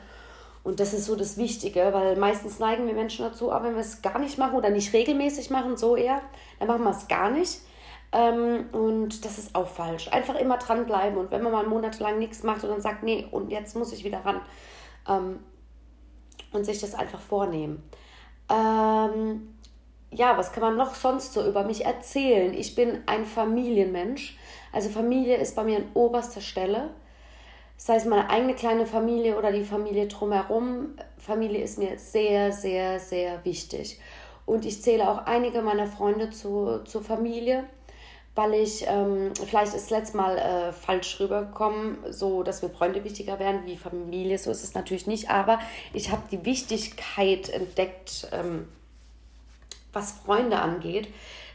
Und 0.64 0.82
das 0.82 0.94
ist 0.94 1.06
so 1.06 1.16
das 1.16 1.38
Wichtige, 1.38 1.94
weil 1.94 2.18
meistens 2.18 2.60
neigen 2.60 2.86
wir 2.86 2.94
Menschen 2.94 3.24
dazu, 3.24 3.52
aber 3.52 3.66
wenn 3.66 3.76
wir 3.76 3.82
es 3.82 4.02
gar 4.02 4.20
nicht 4.20 4.38
machen 4.38 4.56
oder 4.56 4.70
nicht 4.70 4.94
regelmäßig 4.94 5.50
machen, 5.50 5.78
so 5.78 5.96
eher, 5.96 6.22
dann 6.60 6.68
machen 6.68 6.84
wir 6.84 6.92
es 6.92 7.08
gar 7.08 7.32
nicht. 7.32 7.62
Ähm, 8.12 8.66
und 8.74 9.24
das 9.24 9.38
ist 9.38 9.56
auch 9.56 9.68
falsch. 9.68 10.10
Einfach 10.12 10.36
immer 10.36 10.58
dranbleiben 10.58 11.18
und 11.18 11.32
wenn 11.32 11.44
man 11.44 11.54
mal 11.54 11.66
monatelang 11.66 12.20
nichts 12.20 12.44
macht 12.44 12.64
und 12.64 12.72
dann 12.72 12.82
sagt, 12.82 13.04
nee, 13.04 13.28
und 13.32 13.50
jetzt 13.50 13.76
muss 13.78 13.94
ich 13.94 14.04
wieder 14.04 14.26
ran. 14.26 14.42
Ähm, 15.08 15.40
und 16.52 16.66
sich 16.66 16.82
das 16.82 16.96
einfach 16.96 17.20
vornehmen. 17.20 17.84
Ähm, 18.50 19.56
ja, 20.12 20.38
was 20.38 20.52
kann 20.52 20.62
man 20.62 20.78
noch 20.78 20.96
sonst 20.96 21.34
so 21.34 21.46
über 21.46 21.64
mich 21.64 21.86
erzählen? 21.86 22.54
Ich 22.54 22.76
bin 22.76 23.04
ein 23.06 23.26
Familienmensch. 23.26 24.38
Also 24.72 24.90
Familie 24.90 25.38
ist 25.38 25.56
bei 25.56 25.64
mir 25.64 25.78
an 25.78 25.92
oberster 25.94 26.42
Stelle. 26.42 26.90
Sei 27.78 27.96
es 27.96 28.06
meine 28.06 28.30
eigene 28.30 28.56
kleine 28.56 28.86
Familie 28.86 29.38
oder 29.38 29.52
die 29.52 29.64
Familie 29.64 30.08
drumherum. 30.08 30.96
Familie 31.18 31.62
ist 31.62 31.78
mir 31.78 31.98
sehr, 31.98 32.52
sehr, 32.52 33.00
sehr 33.00 33.46
wichtig. 33.46 34.00
Und 34.46 34.66
ich 34.66 34.82
zähle 34.82 35.08
auch 35.08 35.26
einige 35.26 35.62
meiner 35.62 35.86
Freunde 35.86 36.32
zu, 36.32 36.80
zur 36.84 37.04
Familie, 37.04 37.66
weil 38.34 38.56
ich, 38.56 38.86
ähm, 38.88 39.32
vielleicht 39.36 39.76
ist 39.76 39.92
letztes 39.92 40.16
Mal 40.16 40.38
äh, 40.38 40.72
falsch 40.74 41.20
rübergekommen, 41.20 42.00
so 42.10 42.42
dass 42.42 42.64
mir 42.64 42.70
Freunde 42.70 43.04
wichtiger 43.04 43.38
wären 43.38 43.66
wie 43.66 43.78
Familie. 43.78 44.40
So 44.40 44.50
ist 44.50 44.64
es 44.64 44.74
natürlich 44.74 45.06
nicht. 45.06 45.30
Aber 45.30 45.60
ich 45.94 46.12
habe 46.12 46.24
die 46.32 46.44
Wichtigkeit 46.46 47.50
entdeckt. 47.50 48.28
Ähm, 48.32 48.68
was 49.94 50.12
Freunde 50.12 50.60
angeht. 50.60 51.08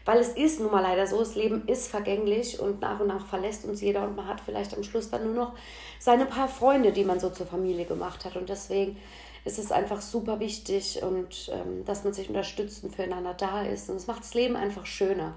Weil 0.04 0.18
es 0.18 0.30
ist 0.30 0.60
nun 0.60 0.70
mal 0.70 0.82
leider 0.82 1.06
so, 1.06 1.18
das 1.18 1.34
Leben 1.34 1.66
ist 1.66 1.88
vergänglich 1.88 2.60
und 2.60 2.80
nach 2.82 3.00
und 3.00 3.06
nach 3.06 3.26
verlässt 3.26 3.64
uns 3.64 3.80
jeder 3.80 4.04
und 4.04 4.16
man 4.16 4.28
hat 4.28 4.40
vielleicht 4.40 4.76
am 4.76 4.82
Schluss 4.82 5.10
dann 5.10 5.24
nur 5.24 5.34
noch 5.34 5.54
seine 5.98 6.26
paar 6.26 6.48
Freunde, 6.48 6.92
die 6.92 7.04
man 7.04 7.20
so 7.20 7.30
zur 7.30 7.46
Familie 7.46 7.86
gemacht 7.86 8.24
hat. 8.26 8.36
Und 8.36 8.50
deswegen 8.50 8.98
ist 9.44 9.58
es 9.58 9.72
einfach 9.72 10.02
super 10.02 10.40
wichtig 10.40 11.02
und 11.02 11.50
ähm, 11.52 11.84
dass 11.86 12.04
man 12.04 12.12
sich 12.12 12.28
unterstützt 12.28 12.84
und 12.84 12.94
füreinander 12.94 13.32
da 13.34 13.62
ist. 13.62 13.88
Und 13.88 13.96
es 13.96 14.06
macht 14.06 14.20
das 14.20 14.34
Leben 14.34 14.56
einfach 14.56 14.84
schöner. 14.84 15.34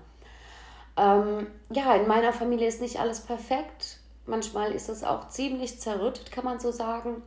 Ähm, 0.98 1.48
ja, 1.70 1.96
in 1.96 2.08
meiner 2.08 2.34
Familie 2.34 2.68
ist 2.68 2.82
nicht 2.82 3.00
alles 3.00 3.22
perfekt. 3.22 4.00
Manchmal 4.26 4.74
ist 4.74 4.90
es 4.90 5.04
auch 5.04 5.30
ziemlich 5.30 5.80
zerrüttet, 5.80 6.32
kann 6.32 6.44
man 6.44 6.60
so 6.60 6.72
sagen. 6.72 7.22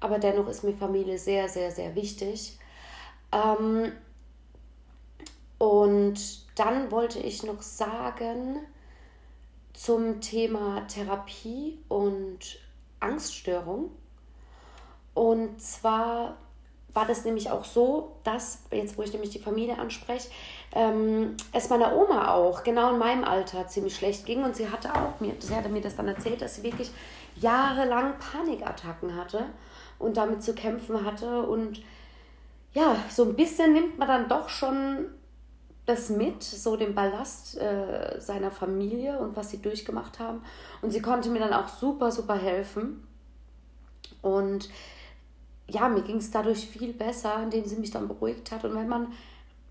Aber 0.00 0.18
dennoch 0.18 0.48
ist 0.48 0.64
mir 0.64 0.72
Familie 0.72 1.18
sehr, 1.18 1.48
sehr, 1.48 1.70
sehr 1.70 1.94
wichtig. 1.94 2.58
Ähm, 3.30 3.92
und 5.62 6.18
dann 6.56 6.90
wollte 6.90 7.20
ich 7.20 7.44
noch 7.44 7.62
sagen 7.62 8.58
zum 9.74 10.20
Thema 10.20 10.84
Therapie 10.88 11.78
und 11.86 12.58
Angststörung. 12.98 13.92
Und 15.14 15.62
zwar 15.62 16.36
war 16.92 17.06
das 17.06 17.24
nämlich 17.24 17.52
auch 17.52 17.64
so, 17.64 18.16
dass, 18.24 18.64
jetzt 18.72 18.98
wo 18.98 19.02
ich 19.04 19.12
nämlich 19.12 19.30
die 19.30 19.38
Familie 19.38 19.78
anspreche, 19.78 20.30
ähm, 20.74 21.36
es 21.52 21.70
meiner 21.70 21.94
Oma 21.94 22.34
auch 22.34 22.64
genau 22.64 22.94
in 22.94 22.98
meinem 22.98 23.22
Alter 23.22 23.68
ziemlich 23.68 23.94
schlecht 23.94 24.26
ging. 24.26 24.42
Und 24.42 24.56
sie 24.56 24.68
hatte 24.68 24.92
auch 24.92 25.20
mir, 25.20 25.36
sie 25.38 25.54
hatte 25.54 25.68
mir 25.68 25.80
das 25.80 25.94
dann 25.94 26.08
erzählt, 26.08 26.42
dass 26.42 26.56
sie 26.56 26.64
wirklich 26.64 26.90
jahrelang 27.36 28.14
Panikattacken 28.18 29.14
hatte 29.14 29.44
und 30.00 30.16
damit 30.16 30.42
zu 30.42 30.56
kämpfen 30.56 31.04
hatte. 31.04 31.44
Und 31.44 31.84
ja, 32.72 32.96
so 33.08 33.22
ein 33.22 33.36
bisschen 33.36 33.74
nimmt 33.74 33.96
man 33.96 34.08
dann 34.08 34.28
doch 34.28 34.48
schon 34.48 35.06
das 35.86 36.10
mit, 36.10 36.42
so 36.42 36.76
den 36.76 36.94
Ballast 36.94 37.58
äh, 37.58 38.20
seiner 38.20 38.50
Familie 38.50 39.18
und 39.18 39.36
was 39.36 39.50
sie 39.50 39.60
durchgemacht 39.60 40.18
haben. 40.18 40.42
Und 40.80 40.92
sie 40.92 41.02
konnte 41.02 41.28
mir 41.28 41.40
dann 41.40 41.52
auch 41.52 41.68
super, 41.68 42.12
super 42.12 42.36
helfen. 42.36 43.06
Und 44.20 44.68
ja, 45.68 45.88
mir 45.88 46.02
ging 46.02 46.18
es 46.18 46.30
dadurch 46.30 46.68
viel 46.68 46.92
besser, 46.92 47.42
indem 47.42 47.64
sie 47.64 47.76
mich 47.76 47.90
dann 47.90 48.06
beruhigt 48.06 48.52
hat. 48.52 48.64
Und 48.64 48.74
wenn 48.74 48.88
man 48.88 49.08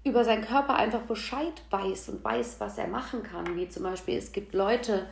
über 0.03 0.25
seinen 0.25 0.43
Körper 0.43 0.75
einfach 0.75 1.01
Bescheid 1.01 1.61
weiß 1.69 2.09
und 2.09 2.23
weiß, 2.23 2.55
was 2.59 2.77
er 2.77 2.87
machen 2.87 3.23
kann, 3.23 3.55
wie 3.55 3.69
zum 3.69 3.83
Beispiel 3.83 4.17
es 4.17 4.31
gibt 4.31 4.53
Leute, 4.53 5.05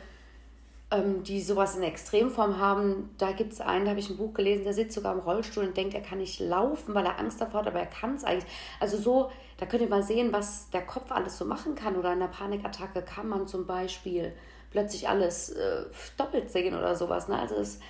ähm, 0.90 1.22
die 1.22 1.40
sowas 1.40 1.76
in 1.76 1.82
Extremform 1.82 2.58
haben. 2.58 3.10
Da 3.18 3.32
gibt 3.32 3.52
es 3.52 3.60
einen, 3.60 3.84
da 3.84 3.90
habe 3.90 4.00
ich 4.00 4.10
ein 4.10 4.16
Buch 4.16 4.34
gelesen, 4.34 4.64
der 4.64 4.74
sitzt 4.74 4.94
sogar 4.94 5.14
im 5.14 5.20
Rollstuhl 5.20 5.64
und 5.64 5.76
denkt, 5.76 5.94
er 5.94 6.00
kann 6.00 6.18
nicht 6.18 6.40
laufen, 6.40 6.94
weil 6.94 7.06
er 7.06 7.18
Angst 7.18 7.40
davor 7.40 7.60
hat, 7.60 7.68
aber 7.68 7.80
er 7.80 7.86
kann 7.86 8.14
es 8.14 8.24
eigentlich. 8.24 8.50
Also 8.80 8.96
so, 8.96 9.30
da 9.60 9.66
könnt 9.66 9.82
ihr 9.82 9.88
mal 9.90 10.02
sehen, 10.02 10.32
was 10.32 10.70
der 10.70 10.86
Kopf 10.86 11.12
alles 11.12 11.36
so 11.36 11.44
machen 11.44 11.74
kann. 11.74 11.96
Oder 11.96 12.14
in 12.14 12.22
einer 12.22 12.32
Panikattacke 12.32 13.02
kann 13.02 13.28
man 13.28 13.46
zum 13.46 13.66
Beispiel 13.66 14.32
plötzlich 14.70 15.06
alles 15.06 15.50
äh, 15.50 15.84
doppelt 16.16 16.50
sehen 16.50 16.74
oder 16.74 16.96
sowas. 16.96 17.28
Ne? 17.28 17.38
Also 17.38 17.56
es 17.56 17.74
ist 17.74 17.82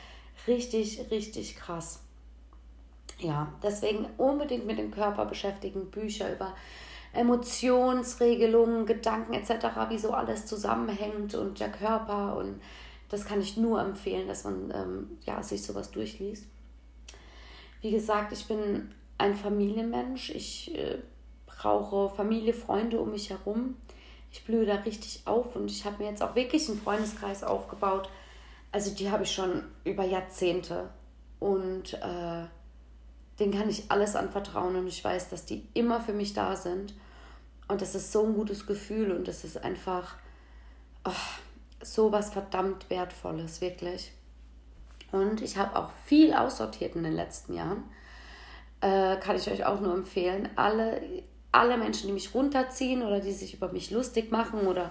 richtig, 0.48 1.06
richtig 1.12 1.54
krass. 1.54 2.00
Ja, 3.20 3.52
deswegen 3.62 4.06
unbedingt 4.16 4.66
mit 4.66 4.78
dem 4.78 4.90
Körper 4.90 5.26
beschäftigen, 5.26 5.90
Bücher 5.92 6.32
über 6.32 6.54
Emotionsregelungen, 7.12 8.84
Gedanken 8.84 9.34
etc., 9.34 9.66
wie 9.90 9.98
so 9.98 10.12
alles 10.12 10.46
zusammenhängt 10.46 11.34
und 11.34 11.60
der 11.60 11.70
Körper 11.70 12.36
und 12.36 12.60
das 13.10 13.26
kann 13.26 13.40
ich 13.40 13.56
nur 13.56 13.80
empfehlen, 13.80 14.26
dass 14.26 14.44
man 14.44 14.72
ähm, 14.74 15.18
ja, 15.26 15.42
sich 15.42 15.62
sowas 15.62 15.90
durchliest. 15.90 16.46
Wie 17.80 17.90
gesagt, 17.90 18.32
ich 18.32 18.46
bin 18.46 18.92
ein 19.18 19.34
Familienmensch. 19.34 20.30
Ich 20.30 20.74
äh, 20.74 20.98
brauche 21.60 22.14
Familie, 22.14 22.54
Freunde 22.54 23.00
um 23.00 23.10
mich 23.10 23.30
herum. 23.30 23.76
Ich 24.32 24.44
blühe 24.44 24.64
da 24.64 24.76
richtig 24.76 25.22
auf 25.26 25.56
und 25.56 25.70
ich 25.70 25.84
habe 25.84 26.02
mir 26.02 26.10
jetzt 26.10 26.22
auch 26.22 26.34
wirklich 26.34 26.68
einen 26.68 26.80
Freundeskreis 26.80 27.42
aufgebaut. 27.42 28.08
Also 28.72 28.94
die 28.94 29.10
habe 29.10 29.24
ich 29.24 29.32
schon 29.32 29.64
über 29.84 30.04
Jahrzehnte 30.04 30.88
und 31.38 31.94
äh, 31.94 32.46
denen 33.38 33.52
kann 33.52 33.68
ich 33.68 33.90
alles 33.90 34.16
anvertrauen 34.16 34.76
und 34.76 34.86
ich 34.86 35.04
weiß, 35.04 35.28
dass 35.28 35.44
die 35.44 35.66
immer 35.74 36.00
für 36.00 36.12
mich 36.12 36.32
da 36.32 36.56
sind. 36.56 36.94
Und 37.68 37.82
das 37.82 37.94
ist 37.94 38.12
so 38.12 38.24
ein 38.24 38.34
gutes 38.34 38.66
Gefühl 38.66 39.12
und 39.12 39.28
das 39.28 39.44
ist 39.44 39.62
einfach, 39.62 40.16
oh, 41.04 41.10
so 41.82 42.10
was 42.12 42.32
verdammt 42.32 42.88
Wertvolles, 42.88 43.60
wirklich. 43.60 44.12
Und 45.12 45.42
ich 45.42 45.56
habe 45.56 45.76
auch 45.76 45.90
viel 46.06 46.32
aussortiert 46.32 46.94
in 46.94 47.02
den 47.02 47.14
letzten 47.14 47.54
Jahren. 47.54 47.84
Äh, 48.80 49.16
kann 49.16 49.36
ich 49.36 49.50
euch 49.50 49.64
auch 49.66 49.80
nur 49.80 49.94
empfehlen. 49.94 50.48
Alle, 50.56 51.02
alle 51.52 51.76
Menschen, 51.76 52.06
die 52.06 52.12
mich 52.12 52.34
runterziehen 52.34 53.02
oder 53.02 53.20
die 53.20 53.32
sich 53.32 53.54
über 53.54 53.72
mich 53.72 53.90
lustig 53.90 54.30
machen 54.30 54.66
oder 54.66 54.88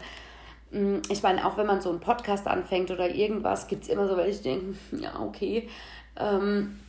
mm, 0.72 0.98
ich 1.10 1.24
meine, 1.24 1.46
auch 1.46 1.58
wenn 1.58 1.68
man 1.68 1.82
so 1.82 1.90
einen 1.90 2.00
Podcast 2.00 2.48
anfängt 2.48 2.92
oder 2.92 3.10
irgendwas, 3.10 3.68
gibt 3.68 3.84
es 3.84 3.90
immer 3.90 4.08
so 4.08 4.18
welche, 4.18 4.42
die 4.42 4.50
denken, 4.50 4.80
ja, 5.00 5.20
okay. 5.20 5.70
Ähm, 6.18 6.80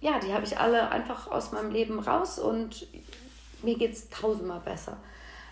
ja, 0.00 0.18
die 0.18 0.32
habe 0.32 0.44
ich 0.44 0.58
alle 0.58 0.90
einfach 0.90 1.30
aus 1.30 1.52
meinem 1.52 1.70
Leben 1.70 1.98
raus 1.98 2.38
und 2.38 2.86
mir 3.62 3.76
geht 3.76 3.92
es 3.92 4.10
tausendmal 4.10 4.60
besser. 4.60 4.98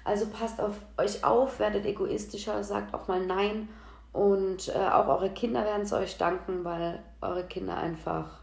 Also 0.04 0.26
passt 0.26 0.61
auf 0.61 0.75
euch 0.99 1.25
auf, 1.25 1.59
werdet 1.59 1.87
egoistischer, 1.87 2.62
sagt 2.64 2.92
auch 2.92 3.09
mal 3.09 3.25
Nein 3.25 3.69
und 4.12 4.69
äh, 4.69 4.88
auch 4.90 5.09
eure 5.09 5.31
Kinder 5.31 5.64
werden 5.64 5.83
es 5.83 5.92
euch 5.92 6.19
danken, 6.19 6.64
weil 6.64 7.02
eure 7.21 7.45
Kinder 7.45 7.76
einfach 7.76 8.40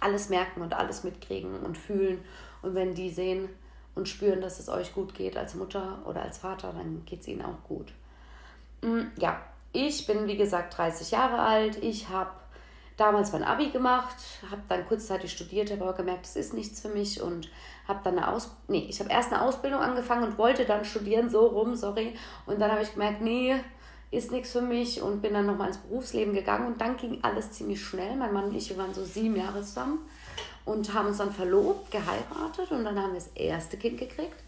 alles 0.00 0.28
merken 0.28 0.62
und 0.62 0.74
alles 0.74 1.04
mitkriegen 1.04 1.60
und 1.60 1.78
fühlen. 1.78 2.24
Und 2.62 2.74
wenn 2.74 2.94
die 2.94 3.10
sehen 3.10 3.48
und 3.94 4.08
spüren, 4.08 4.40
dass 4.40 4.58
es 4.60 4.68
euch 4.68 4.94
gut 4.94 5.14
geht 5.14 5.36
als 5.36 5.54
Mutter 5.54 5.98
oder 6.04 6.22
als 6.22 6.38
Vater, 6.38 6.72
dann 6.72 7.04
geht 7.06 7.20
es 7.20 7.28
ihnen 7.28 7.42
auch 7.42 7.62
gut. 7.66 7.92
Mm, 8.82 9.08
ja, 9.18 9.40
ich 9.72 10.06
bin 10.06 10.26
wie 10.26 10.36
gesagt 10.36 10.76
30 10.76 11.10
Jahre 11.10 11.38
alt. 11.38 11.82
Ich 11.82 12.08
habe 12.08 12.30
damals 12.96 13.32
mein 13.32 13.44
Abi 13.44 13.70
gemacht, 13.70 14.16
habe 14.50 14.62
dann 14.68 14.86
kurzzeitig 14.86 15.32
studiert, 15.32 15.70
habe 15.70 15.82
aber 15.82 15.94
gemerkt, 15.94 16.24
das 16.24 16.36
ist 16.36 16.54
nichts 16.54 16.80
für 16.80 16.88
mich 16.88 17.20
und 17.20 17.50
habe 17.86 18.00
dann 18.04 18.18
eine 18.18 18.28
Aus 18.32 18.50
nee, 18.68 18.86
ich 18.88 19.00
habe 19.00 19.10
erst 19.10 19.32
eine 19.32 19.42
Ausbildung 19.42 19.80
angefangen 19.80 20.24
und 20.24 20.38
wollte 20.38 20.64
dann 20.64 20.84
studieren, 20.84 21.28
so 21.28 21.46
rum, 21.46 21.74
sorry. 21.76 22.14
Und 22.46 22.60
dann 22.60 22.70
habe 22.70 22.82
ich 22.82 22.92
gemerkt, 22.92 23.20
nee, 23.20 23.54
ist 24.10 24.30
nichts 24.30 24.52
für 24.52 24.62
mich 24.62 25.02
und 25.02 25.20
bin 25.20 25.34
dann 25.34 25.46
nochmal 25.46 25.68
ins 25.68 25.78
Berufsleben 25.78 26.32
gegangen 26.32 26.66
und 26.66 26.80
dann 26.80 26.96
ging 26.96 27.18
alles 27.22 27.50
ziemlich 27.52 27.82
schnell. 27.82 28.16
Mein 28.16 28.32
Mann 28.32 28.44
und 28.44 28.54
ich, 28.54 28.76
waren 28.78 28.94
so 28.94 29.04
sieben 29.04 29.36
Jahre 29.36 29.62
zusammen 29.62 29.98
und 30.66 30.92
haben 30.92 31.08
uns 31.08 31.18
dann 31.18 31.32
verlobt, 31.32 31.90
geheiratet 31.90 32.70
und 32.70 32.84
dann 32.84 33.00
haben 33.00 33.12
wir 33.12 33.20
das 33.20 33.30
erste 33.34 33.78
Kind 33.78 33.98
gekriegt 33.98 34.44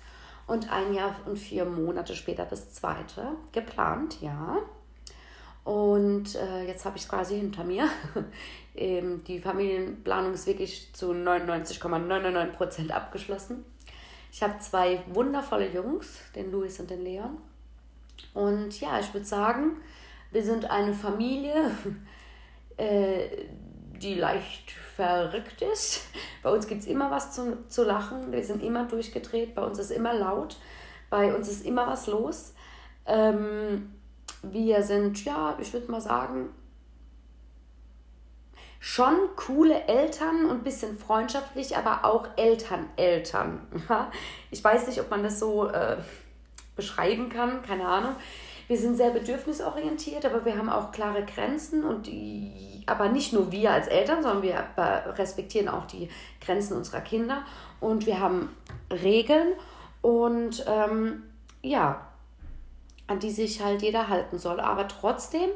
und 0.46 0.70
ein 0.70 0.92
Jahr 0.92 1.14
und 1.24 1.38
vier 1.38 1.64
Monate 1.64 2.14
später 2.14 2.44
das 2.44 2.74
zweite 2.74 3.32
geplant, 3.52 4.20
ja. 4.20 4.58
Und 5.64 6.34
äh, 6.34 6.66
jetzt 6.66 6.84
habe 6.86 6.96
ich 6.96 7.02
es 7.02 7.08
quasi 7.08 7.36
hinter 7.36 7.62
mir. 7.62 7.88
ähm, 8.74 9.22
die 9.24 9.38
Familienplanung 9.38 10.32
ist 10.32 10.46
wirklich 10.46 10.90
zu 10.94 11.12
99,99 11.12 12.46
Prozent 12.52 12.90
abgeschlossen. 12.90 13.64
Ich 14.32 14.42
habe 14.42 14.58
zwei 14.60 15.02
wundervolle 15.08 15.70
Jungs, 15.70 16.20
den 16.34 16.50
Luis 16.50 16.80
und 16.80 16.90
den 16.90 17.02
Leon. 17.02 17.36
Und 18.34 18.80
ja, 18.80 18.98
ich 18.98 19.12
würde 19.12 19.26
sagen, 19.26 19.82
wir 20.30 20.42
sind 20.42 20.70
eine 20.70 20.94
Familie, 20.94 21.70
äh, 22.78 23.26
die 24.02 24.14
leicht 24.14 24.72
verrückt 24.96 25.62
ist. 25.62 26.02
Bei 26.42 26.50
uns 26.50 26.66
gibt 26.66 26.82
es 26.82 26.86
immer 26.86 27.10
was 27.10 27.32
zu, 27.32 27.66
zu 27.68 27.84
lachen. 27.84 28.32
Wir 28.32 28.44
sind 28.44 28.62
immer 28.62 28.84
durchgedreht. 28.84 29.54
Bei 29.54 29.62
uns 29.62 29.78
ist 29.78 29.90
immer 29.90 30.14
laut. 30.14 30.56
Bei 31.10 31.34
uns 31.34 31.48
ist 31.48 31.64
immer 31.64 31.86
was 31.86 32.06
los. 32.06 32.54
Ähm, 33.06 33.94
wir 34.42 34.82
sind, 34.82 35.24
ja, 35.24 35.56
ich 35.60 35.72
würde 35.72 35.90
mal 35.90 36.00
sagen, 36.00 36.50
schon 38.80 39.14
coole 39.36 39.84
Eltern 39.84 40.46
und 40.46 40.58
ein 40.58 40.62
bisschen 40.62 40.98
freundschaftlich, 40.98 41.76
aber 41.76 42.04
auch 42.04 42.26
Eltern-Eltern. 42.36 43.60
Ich 44.50 44.64
weiß 44.64 44.86
nicht, 44.86 45.00
ob 45.00 45.10
man 45.10 45.22
das 45.22 45.38
so 45.38 45.68
äh, 45.68 45.98
beschreiben 46.74 47.28
kann, 47.28 47.62
keine 47.62 47.86
Ahnung. 47.86 48.16
Wir 48.68 48.76
sind 48.76 48.96
sehr 48.96 49.10
bedürfnisorientiert, 49.10 50.26
aber 50.26 50.44
wir 50.44 50.58
haben 50.58 50.68
auch 50.68 50.92
klare 50.92 51.24
Grenzen 51.24 51.84
und 51.84 52.06
die, 52.06 52.84
aber 52.86 53.08
nicht 53.08 53.32
nur 53.32 53.50
wir 53.50 53.72
als 53.72 53.88
Eltern, 53.88 54.22
sondern 54.22 54.42
wir 54.42 54.62
respektieren 55.16 55.68
auch 55.68 55.86
die 55.86 56.10
Grenzen 56.40 56.76
unserer 56.76 57.00
Kinder 57.00 57.42
und 57.80 58.04
wir 58.04 58.20
haben 58.20 58.54
Regeln 58.90 59.54
und 60.02 60.64
ähm, 60.68 61.22
ja, 61.62 62.06
an 63.06 63.18
die 63.20 63.30
sich 63.30 63.62
halt 63.62 63.80
jeder 63.80 64.08
halten 64.08 64.38
soll. 64.38 64.60
Aber 64.60 64.86
trotzdem 64.86 65.48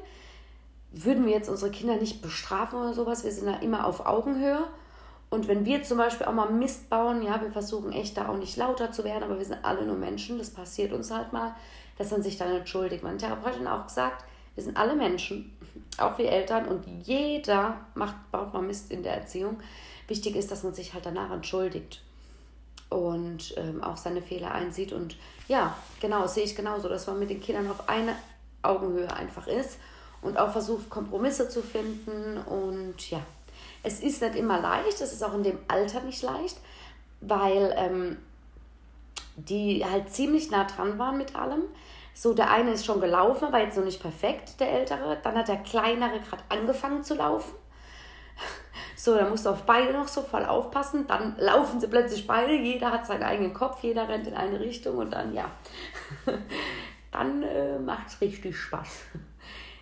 würden 0.90 1.26
wir 1.26 1.32
jetzt 1.32 1.50
unsere 1.50 1.70
Kinder 1.70 1.96
nicht 1.96 2.22
bestrafen 2.22 2.78
oder 2.78 2.94
sowas. 2.94 3.24
Wir 3.24 3.32
sind 3.32 3.46
da 3.46 3.56
immer 3.56 3.86
auf 3.86 4.06
Augenhöhe. 4.06 4.66
Und 5.30 5.48
wenn 5.48 5.64
wir 5.64 5.82
zum 5.82 5.96
Beispiel 5.96 6.26
auch 6.26 6.32
mal 6.32 6.50
Mist 6.50 6.90
bauen, 6.90 7.22
ja, 7.22 7.40
wir 7.40 7.50
versuchen 7.50 7.92
echt 7.92 8.18
da 8.18 8.28
auch 8.28 8.36
nicht 8.36 8.56
lauter 8.56 8.92
zu 8.92 9.02
werden, 9.04 9.22
aber 9.22 9.38
wir 9.38 9.46
sind 9.46 9.64
alle 9.64 9.86
nur 9.86 9.96
Menschen, 9.96 10.36
das 10.36 10.50
passiert 10.50 10.92
uns 10.92 11.10
halt 11.10 11.32
mal, 11.32 11.54
dass 12.02 12.10
man 12.10 12.22
sich 12.22 12.36
dann 12.36 12.52
entschuldigt. 12.52 13.04
Meine 13.04 13.16
Therapeutin 13.16 13.68
hat 13.68 13.80
auch 13.80 13.86
gesagt, 13.86 14.24
wir 14.56 14.64
sind 14.64 14.76
alle 14.76 14.96
Menschen, 14.96 15.56
auch 15.98 16.18
wir 16.18 16.30
Eltern, 16.30 16.66
und 16.66 16.84
jeder 17.06 17.76
macht, 17.94 18.16
baut 18.32 18.52
mal 18.52 18.60
Mist 18.60 18.90
in 18.90 19.04
der 19.04 19.14
Erziehung. 19.14 19.60
Wichtig 20.08 20.34
ist, 20.34 20.50
dass 20.50 20.64
man 20.64 20.74
sich 20.74 20.94
halt 20.94 21.06
danach 21.06 21.30
entschuldigt 21.30 22.02
und 22.88 23.54
ähm, 23.56 23.84
auch 23.84 23.96
seine 23.96 24.20
Fehler 24.20 24.52
einsieht. 24.52 24.92
Und 24.92 25.16
ja, 25.46 25.76
genau, 26.00 26.26
sehe 26.26 26.42
ich 26.42 26.56
genauso, 26.56 26.88
dass 26.88 27.06
man 27.06 27.20
mit 27.20 27.30
den 27.30 27.40
Kindern 27.40 27.70
auf 27.70 27.88
eine 27.88 28.16
Augenhöhe 28.62 29.14
einfach 29.14 29.46
ist 29.46 29.78
und 30.22 30.38
auch 30.38 30.50
versucht, 30.50 30.90
Kompromisse 30.90 31.48
zu 31.48 31.62
finden. 31.62 32.36
Und 32.38 33.10
ja, 33.10 33.20
es 33.84 34.00
ist 34.00 34.22
nicht 34.22 34.34
immer 34.34 34.60
leicht, 34.60 35.00
es 35.00 35.12
ist 35.12 35.22
auch 35.22 35.34
in 35.34 35.44
dem 35.44 35.58
Alter 35.68 36.00
nicht 36.02 36.20
leicht, 36.22 36.58
weil 37.20 37.72
ähm, 37.76 38.18
die 39.36 39.84
halt 39.84 40.10
ziemlich 40.10 40.50
nah 40.50 40.64
dran 40.64 40.98
waren 40.98 41.18
mit 41.18 41.36
allem. 41.36 41.62
So, 42.14 42.34
der 42.34 42.50
eine 42.50 42.72
ist 42.72 42.84
schon 42.84 43.00
gelaufen, 43.00 43.46
aber 43.46 43.60
jetzt 43.60 43.76
noch 43.76 43.84
nicht 43.84 44.02
perfekt, 44.02 44.60
der 44.60 44.70
Ältere. 44.70 45.18
Dann 45.22 45.36
hat 45.36 45.48
der 45.48 45.58
Kleinere 45.58 46.20
gerade 46.20 46.42
angefangen 46.48 47.02
zu 47.02 47.14
laufen. 47.14 47.54
So, 48.96 49.16
da 49.16 49.28
musst 49.28 49.46
du 49.46 49.50
auf 49.50 49.64
beide 49.64 49.92
noch 49.92 50.06
so 50.06 50.22
voll 50.22 50.44
aufpassen. 50.44 51.06
Dann 51.08 51.34
laufen 51.38 51.80
sie 51.80 51.88
plötzlich 51.88 52.26
beide, 52.26 52.54
jeder 52.54 52.92
hat 52.92 53.04
seinen 53.04 53.24
eigenen 53.24 53.52
Kopf, 53.52 53.82
jeder 53.82 54.08
rennt 54.08 54.28
in 54.28 54.34
eine 54.34 54.60
Richtung 54.60 54.98
und 54.98 55.12
dann, 55.12 55.34
ja, 55.34 55.50
dann 57.10 57.42
äh, 57.42 57.78
macht 57.80 58.06
es 58.08 58.20
richtig 58.20 58.56
Spaß. 58.56 59.00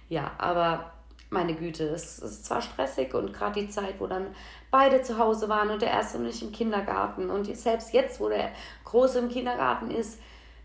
ja, 0.09 0.31
aber 0.39 0.93
meine 1.31 1.55
Güte, 1.55 1.85
es 1.85 2.19
ist 2.19 2.45
zwar 2.45 2.61
stressig 2.61 3.15
und 3.15 3.33
gerade 3.33 3.61
die 3.61 3.71
Zeit, 3.71 3.95
wo 4.01 4.07
dann 4.07 4.27
beide 4.71 5.01
zu 5.03 5.17
Hause 5.19 5.49
waren 5.49 5.71
und 5.71 5.81
der 5.81 5.91
erste 5.91 6.19
nicht 6.19 6.43
im 6.43 6.53
Kindergarten 6.53 7.31
und 7.31 7.57
selbst 7.57 7.93
jetzt, 7.95 8.21
wo 8.21 8.29
der 8.29 8.51
Große 8.85 9.21
im 9.21 9.29
Kindergarten 9.29 9.91
ist, 9.91 10.19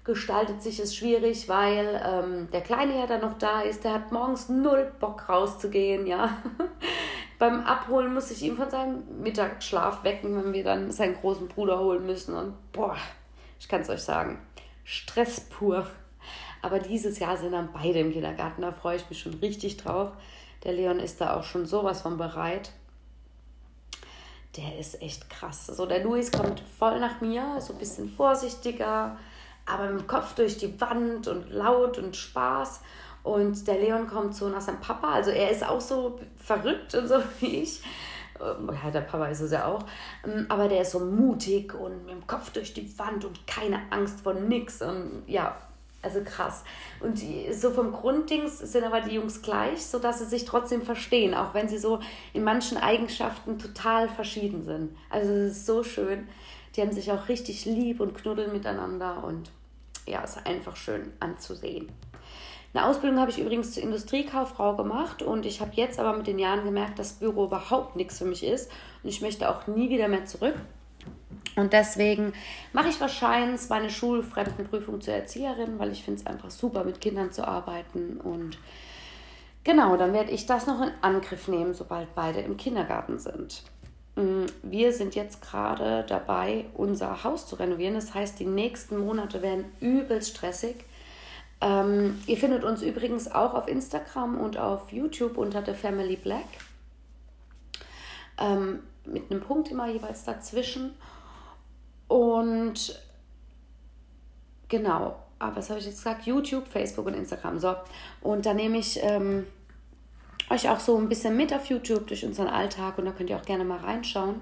gestaltet 0.04 0.62
sich 0.62 0.80
es 0.80 0.96
schwierig, 0.96 1.50
weil 1.50 2.02
ähm, 2.06 2.48
der 2.52 2.62
Kleine 2.62 2.98
ja 3.00 3.08
dann 3.08 3.22
noch 3.22 3.38
da 3.38 3.62
ist, 3.62 3.84
der 3.84 3.94
hat 3.94 4.12
morgens 4.12 4.50
null 4.50 4.92
Bock 5.00 5.28
rauszugehen, 5.28 6.06
ja. 6.06 6.38
Beim 7.40 7.62
Abholen 7.62 8.14
muss 8.14 8.32
ich 8.32 8.44
ihn 8.44 8.56
von 8.56 8.70
seinem 8.70 9.04
Mittagsschlaf 9.22 10.04
wecken, 10.04 10.38
wenn 10.38 10.54
wir 10.54 10.64
dann 10.64 10.92
seinen 10.92 11.16
großen 11.16 11.48
Bruder 11.48 11.80
holen 11.80 12.06
müssen. 12.06 12.34
Und 12.34 12.54
boah, 12.72 12.96
ich 13.60 13.68
kann 13.68 13.82
es 13.82 13.90
euch 13.90 14.04
sagen, 14.04 14.40
Stress 14.86 15.42
pur. 15.42 15.86
Aber 16.62 16.80
dieses 16.80 17.20
Jahr 17.20 17.36
sind 17.36 17.52
dann 17.52 17.74
beide 17.74 18.00
im 18.00 18.14
Kindergarten, 18.14 18.62
da 18.62 18.72
freue 18.72 18.96
ich 18.96 19.10
mich 19.10 19.20
schon 19.20 19.34
richtig 19.36 19.78
drauf. 19.78 20.14
Der 20.66 20.74
Leon 20.74 21.00
ist 21.00 21.22
da 21.22 21.36
auch 21.36 21.44
schon 21.44 21.66
sowas 21.66 22.02
von 22.02 22.18
bereit. 22.18 22.72
Der 24.58 24.78
ist 24.80 25.02
echt 25.02 25.30
krass. 25.30 25.70
Also 25.70 25.86
der 25.86 26.04
Luis 26.04 26.32
kommt 26.32 26.62
voll 26.80 27.00
nach 27.00 27.22
mir, 27.22 27.62
so 27.62 27.74
ein 27.74 27.80
bisschen 27.80 28.10
vorsichtiger, 28.10 29.18
aber 29.66 29.90
mit 29.92 30.02
dem 30.02 30.08
Kopf 30.08 30.34
durch 30.34 30.58
die 30.58 30.80
Wand 30.82 31.28
und 31.28 31.52
laut 31.52 32.00
und 32.00 32.16
Spaß. 32.16 32.82
Und 33.22 33.68
der 33.68 33.80
Leon 33.80 34.08
kommt 34.08 34.36
so 34.36 34.50
nach 34.50 34.62
seinem 34.62 34.80
Papa. 34.80 35.14
Also 35.14 35.32
er 35.32 35.52
ist 35.52 35.68
auch 35.68 35.82
so 35.82 36.20
verrückt 36.38 36.96
und 36.96 37.08
so 37.08 37.16
wie 37.40 37.62
ich. 37.62 37.82
Ähm, 38.40 38.70
ja, 38.84 38.92
der 38.92 39.02
Papa 39.02 39.28
ist 39.28 39.42
es 39.42 39.52
ja 39.52 39.66
auch. 39.66 39.84
Ähm, 40.26 40.46
aber 40.50 40.68
der 40.68 40.82
ist 40.82 40.92
so 40.92 41.00
mutig 41.00 41.74
und 41.74 42.06
mit 42.06 42.16
dem 42.16 42.28
Kopf 42.28 42.52
durch 42.52 42.74
die 42.74 42.98
Wand 42.98 43.24
und 43.26 43.46
keine 43.46 43.80
Angst 43.92 44.22
vor 44.22 44.34
nix. 44.34 44.82
Und 44.82 45.24
ja, 45.28 45.56
also 46.06 46.22
krass. 46.24 46.64
Und 47.02 47.22
die, 47.22 47.52
so 47.52 47.72
vom 47.72 47.92
Grunddings 47.92 48.60
sind 48.60 48.86
aber 48.86 49.02
die 49.02 49.16
Jungs 49.16 49.42
gleich, 49.42 49.86
sodass 49.86 50.20
sie 50.20 50.26
sich 50.26 50.46
trotzdem 50.46 50.84
verstehen, 50.84 51.34
auch 51.34 51.54
wenn 51.54 51.68
sie 51.68 51.78
so 51.78 52.00
in 52.34 52.44
manchen 52.44 52.78
Eigenschaften 52.78 53.60
total 53.60 54.08
verschieden 54.08 54.64
sind. 54.64 54.96
Also 55.10 55.34
es 55.34 55.58
ist 55.58 55.66
so 55.66 55.84
schön. 55.84 56.28
Die 56.76 56.82
haben 56.82 56.92
sich 56.92 57.12
auch 57.12 57.28
richtig 57.28 57.66
lieb 57.66 58.00
und 58.00 58.16
knuddeln 58.16 58.54
miteinander 58.54 59.24
und 59.24 59.52
ja, 60.08 60.22
ist 60.22 60.46
einfach 60.46 60.76
schön 60.76 61.12
anzusehen. 61.20 61.92
Eine 62.74 62.88
Ausbildung 62.88 63.20
habe 63.20 63.32
ich 63.32 63.40
übrigens 63.40 63.72
zur 63.72 63.84
Industriekauffrau 63.84 64.76
gemacht 64.76 65.22
und 65.22 65.46
ich 65.46 65.62
habe 65.62 65.72
jetzt 65.76 65.98
aber 65.98 66.16
mit 66.16 66.28
den 66.28 66.40
Jahren 66.40 66.66
gemerkt, 66.66 67.00
dass 67.00 67.14
Büro 67.14 67.46
überhaupt 67.46 67.96
nichts 67.96 68.18
für 68.18 68.26
mich 68.26 68.44
ist 68.44 68.70
und 69.02 69.10
ich 69.10 69.22
möchte 69.22 69.50
auch 69.50 69.66
nie 69.68 69.90
wieder 69.90 70.10
mehr 70.10 70.26
zurück. 70.26 70.56
Und 71.56 71.74
deswegen 71.74 72.34
mache 72.74 72.90
ich 72.90 73.00
wahrscheinlich 73.00 73.62
meine 73.70 73.90
Schulfremdenprüfung 73.90 75.02
zur 75.02 75.14
Erzieherin, 75.14 75.80
weil 75.80 75.92
ich 75.92 76.04
finde 76.04 76.20
es 76.20 76.28
einfach 76.28 76.52
super, 76.52 76.84
mit 76.84 77.00
Kindern 77.00 77.32
zu 77.32 77.48
arbeiten. 77.48 78.20
Und 78.20 78.58
genau, 79.64 79.96
dann 79.96 80.14
werde 80.14 80.32
ich 80.32 80.46
das 80.46 80.68
noch 80.68 80.82
in 80.82 80.92
Angriff 81.02 81.48
nehmen, 81.48 81.74
sobald 81.74 82.14
beide 82.14 82.42
im 82.42 82.58
Kindergarten 82.58 83.20
sind. 83.20 83.64
Mm, 84.16 84.46
wir 84.64 84.92
sind 84.92 85.16
jetzt 85.16 85.42
gerade 85.42 86.06
dabei, 86.08 86.66
unser 86.74 87.24
Haus 87.24 87.48
zu 87.48 87.56
renovieren. 87.56 87.96
Das 87.96 88.14
heißt, 88.14 88.40
die 88.40 88.46
nächsten 88.46 88.98
Monate 88.98 89.42
werden 89.42 89.66
übelst 89.80 90.36
stressig. 90.36 90.76
Ähm, 91.62 92.22
ihr 92.28 92.38
findet 92.38 92.66
uns 92.66 92.82
übrigens 92.82 93.32
auch 93.32 93.54
auf 93.54 93.68
Instagram 93.70 94.40
und 94.40 94.58
auf 94.58 94.92
YouTube 94.92 95.38
unter 95.38 95.66
The 95.66 95.74
Family 95.74 96.18
Black. 96.18 96.48
Ähm, 98.38 98.80
mit 99.06 99.32
einem 99.32 99.42
Punkt 99.42 99.72
immer 99.72 99.88
jeweils 99.88 100.26
dazwischen. 100.26 100.96
Und 102.08 103.02
genau, 104.68 105.16
aber 105.40 105.56
was 105.56 105.70
habe 105.70 105.80
ich 105.80 105.86
jetzt 105.86 105.98
gesagt? 105.98 106.26
YouTube, 106.26 106.68
Facebook 106.68 107.08
und 107.08 107.14
Instagram. 107.14 107.60
So, 107.60 107.76
und 108.22 108.46
da 108.46 108.54
nehme 108.54 108.78
ich 108.78 109.00
ähm, 109.02 109.46
euch 110.50 110.70
auch 110.70 110.80
so 110.80 110.98
ein 110.98 111.10
bisschen 111.10 111.36
mit 111.36 111.54
auf 111.54 111.66
YouTube 111.66 112.08
durch 112.08 112.26
unseren 112.26 112.48
Alltag 112.48 112.98
und 112.98 113.06
da 113.06 113.12
könnt 113.12 113.30
ihr 113.30 113.38
auch 113.38 113.46
gerne 113.46 113.66
mal 113.66 113.80
reinschauen. 113.80 114.42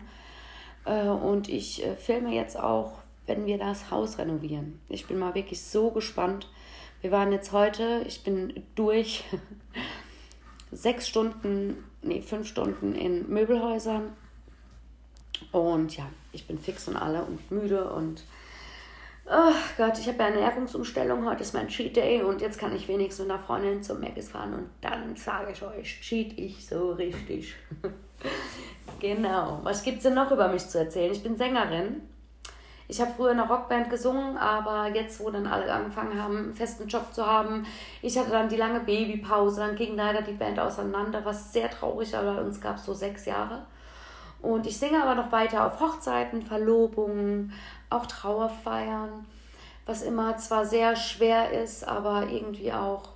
Äh, 0.86 1.08
und 1.08 1.50
ich 1.50 1.86
äh, 1.86 1.96
filme 1.96 2.34
jetzt 2.34 2.60
auch, 2.60 3.00
wenn 3.26 3.46
wir 3.46 3.58
das 3.58 3.90
Haus 3.90 4.18
renovieren. 4.18 4.82
Ich 4.90 5.08
bin 5.08 5.18
mal 5.18 5.34
wirklich 5.34 5.64
so 5.64 5.92
gespannt 5.92 6.48
wir 7.04 7.12
waren 7.12 7.34
jetzt 7.34 7.52
heute, 7.52 8.06
ich 8.08 8.24
bin 8.24 8.64
durch 8.76 9.26
sechs 10.72 11.06
Stunden, 11.06 11.84
nee, 12.02 12.22
fünf 12.22 12.48
Stunden 12.48 12.96
in 12.96 13.30
Möbelhäusern. 13.30 14.14
Und 15.52 15.98
ja, 15.98 16.08
ich 16.34 16.48
bin 16.48 16.58
fix 16.58 16.88
und 16.88 16.98
alle 16.98 17.24
und 17.24 17.50
müde 17.52 17.92
und 17.92 18.24
oh 19.26 19.54
Gott, 19.78 19.98
ich 19.98 20.08
habe 20.08 20.18
ja 20.20 20.26
eine 20.26 20.40
Ernährungsumstellung. 20.40 21.26
Heute 21.26 21.44
ist 21.44 21.54
mein 21.54 21.70
Cheat 21.70 21.96
Day 21.96 22.22
und 22.22 22.42
jetzt 22.42 22.60
kann 22.60 22.76
ich 22.76 22.88
wenigstens 22.88 23.26
mit 23.26 23.34
einer 23.34 23.44
Freundin 23.44 23.82
zum 23.82 24.02
Maggis 24.02 24.30
fahren 24.30 24.54
und 24.54 24.70
dann 24.82 25.16
sage 25.16 25.54
ich 25.54 25.62
euch, 25.64 26.02
cheat 26.02 26.38
ich 26.38 26.68
so 26.68 26.92
richtig. 26.92 27.56
genau. 29.00 29.62
Was 29.64 29.84
gibt 29.84 29.98
es 29.98 30.04
denn 30.04 30.16
noch 30.16 30.32
über 30.32 30.50
mich 30.50 30.68
zu 30.68 30.80
erzählen? 30.80 31.14
Ich 31.14 31.24
bin 31.24 31.38
Sängerin 31.38 32.02
ich 32.88 33.00
habe 33.00 33.12
früher 33.16 33.32
in 33.32 33.40
einer 33.40 33.50
Rockband 33.50 33.90
gesungen, 33.90 34.38
aber 34.38 34.94
jetzt, 34.94 35.20
wo 35.20 35.30
dann 35.30 35.48
alle 35.48 35.72
angefangen 35.72 36.22
haben, 36.22 36.38
einen 36.38 36.54
festen 36.54 36.88
Job 36.88 37.14
zu 37.14 37.26
haben, 37.26 37.66
ich 38.02 38.18
hatte 38.18 38.32
dann 38.32 38.50
die 38.50 38.58
lange 38.58 38.82
Babypause, 38.82 39.62
dann 39.62 39.76
ging 39.76 39.96
leider 39.96 40.22
die 40.22 40.34
Band 40.34 40.60
auseinander, 40.60 41.24
was 41.24 41.54
sehr 41.54 41.70
traurig 41.70 42.14
war, 42.14 42.44
uns 42.44 42.60
gab 42.60 42.76
es 42.76 42.86
so 42.86 42.94
sechs 42.94 43.26
Jahre. 43.26 43.66
Und 44.44 44.68
ich 44.68 44.78
singe 44.78 45.02
aber 45.02 45.16
noch 45.16 45.32
weiter 45.32 45.66
auf 45.66 45.80
Hochzeiten, 45.80 46.42
Verlobungen, 46.42 47.54
auch 47.90 48.06
Trauerfeiern, 48.06 49.26
was 49.86 50.02
immer 50.02 50.36
zwar 50.36 50.66
sehr 50.66 50.98
schwer 50.98 51.64
ist, 51.64 51.88
aber 51.88 52.28
irgendwie 52.28 52.74
auch, 52.74 53.14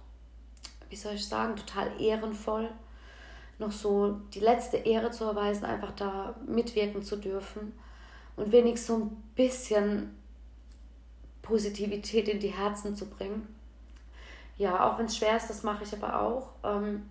wie 0.89 0.95
soll 0.95 1.15
ich 1.15 1.27
sagen, 1.27 1.57
total 1.57 1.91
ehrenvoll, 1.99 2.69
noch 3.59 3.73
so 3.73 4.21
die 4.33 4.39
letzte 4.39 4.77
Ehre 4.77 5.11
zu 5.11 5.25
erweisen, 5.25 5.65
einfach 5.65 5.91
da 5.97 6.33
mitwirken 6.47 7.03
zu 7.03 7.17
dürfen 7.17 7.77
und 8.37 8.53
wenigstens 8.53 8.87
so 8.87 8.95
ein 8.95 9.23
bisschen 9.35 10.17
Positivität 11.41 12.29
in 12.29 12.39
die 12.39 12.53
Herzen 12.53 12.95
zu 12.95 13.05
bringen. 13.05 13.53
Ja, 14.57 14.89
auch 14.89 14.97
wenn 14.97 15.07
es 15.07 15.17
schwer 15.17 15.35
ist, 15.35 15.49
das 15.49 15.63
mache 15.63 15.83
ich 15.83 15.91
aber 15.91 16.21
auch. 16.21 16.51
Ähm, 16.63 17.09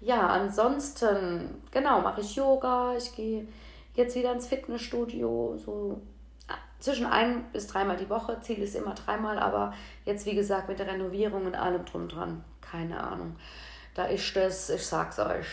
ja, 0.00 0.28
ansonsten, 0.28 1.62
genau, 1.70 2.00
mache 2.00 2.22
ich 2.22 2.34
Yoga, 2.34 2.94
ich 2.96 3.14
gehe 3.14 3.46
jetzt 3.94 4.16
wieder 4.16 4.32
ins 4.32 4.46
Fitnessstudio, 4.46 5.58
so 5.58 6.00
ah, 6.48 6.54
zwischen 6.78 7.06
ein 7.06 7.44
bis 7.52 7.66
dreimal 7.66 7.96
die 7.96 8.08
Woche. 8.08 8.40
Ziel 8.40 8.62
ist 8.62 8.76
immer 8.76 8.94
dreimal, 8.94 9.38
aber 9.38 9.74
jetzt, 10.04 10.24
wie 10.26 10.34
gesagt, 10.34 10.68
mit 10.68 10.78
der 10.78 10.86
Renovierung 10.86 11.44
und 11.46 11.54
allem 11.54 11.84
drum 11.84 12.08
dran, 12.08 12.44
keine 12.60 13.02
Ahnung. 13.02 13.36
Da 13.94 14.04
ist 14.06 14.34
das, 14.36 14.70
ich 14.70 14.86
sag's 14.86 15.18
euch, 15.18 15.46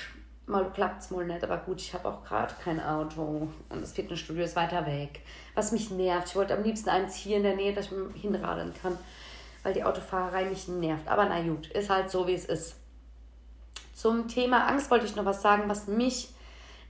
mal 0.45 0.71
klappt 0.71 1.01
es 1.01 1.11
mal 1.11 1.25
nicht, 1.25 1.43
aber 1.43 1.57
gut, 1.57 1.81
ich 1.81 1.93
habe 1.93 2.07
auch 2.07 2.23
gerade 2.23 2.53
kein 2.63 2.81
Auto 2.81 3.49
und 3.69 3.81
das 3.81 3.91
Fitnessstudio 3.91 4.45
ist 4.45 4.55
weiter 4.55 4.85
weg. 4.85 5.21
Was 5.55 5.73
mich 5.73 5.91
nervt. 5.91 6.29
Ich 6.29 6.35
wollte 6.35 6.55
am 6.55 6.63
liebsten 6.63 6.89
eins 6.89 7.15
hier 7.15 7.37
in 7.37 7.43
der 7.43 7.55
Nähe, 7.55 7.73
dass 7.73 7.89
ich 7.91 8.21
hinradeln 8.21 8.73
kann, 8.81 8.97
weil 9.63 9.73
die 9.73 9.83
Autofahrerei 9.83 10.45
mich 10.45 10.69
nervt. 10.69 11.07
Aber 11.07 11.25
na 11.25 11.41
gut, 11.41 11.67
ist 11.67 11.89
halt 11.89 12.09
so, 12.09 12.27
wie 12.27 12.33
es 12.33 12.45
ist. 12.45 12.75
Zum 13.97 14.27
Thema 14.27 14.67
Angst 14.67 14.91
wollte 14.91 15.07
ich 15.07 15.15
noch 15.15 15.25
was 15.25 15.41
sagen, 15.41 15.63
was 15.65 15.87
mich 15.87 16.29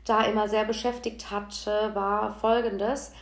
da 0.04 0.26
immer 0.26 0.50
sehr 0.50 0.66
beschäftigt 0.66 1.32
hatte, 1.32 1.92
war 1.94 2.34
folgendes. 2.34 3.14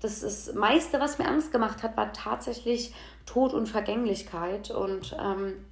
Das, 0.00 0.22
das 0.22 0.52
meiste, 0.54 0.98
was 0.98 1.18
mir 1.18 1.28
Angst 1.28 1.52
gemacht 1.52 1.84
hat, 1.84 1.96
war 1.96 2.12
tatsächlich 2.12 2.92
Tod 3.26 3.54
und 3.54 3.68
Vergänglichkeit. 3.68 4.72
Und 4.72 5.16
ähm, 5.16 5.64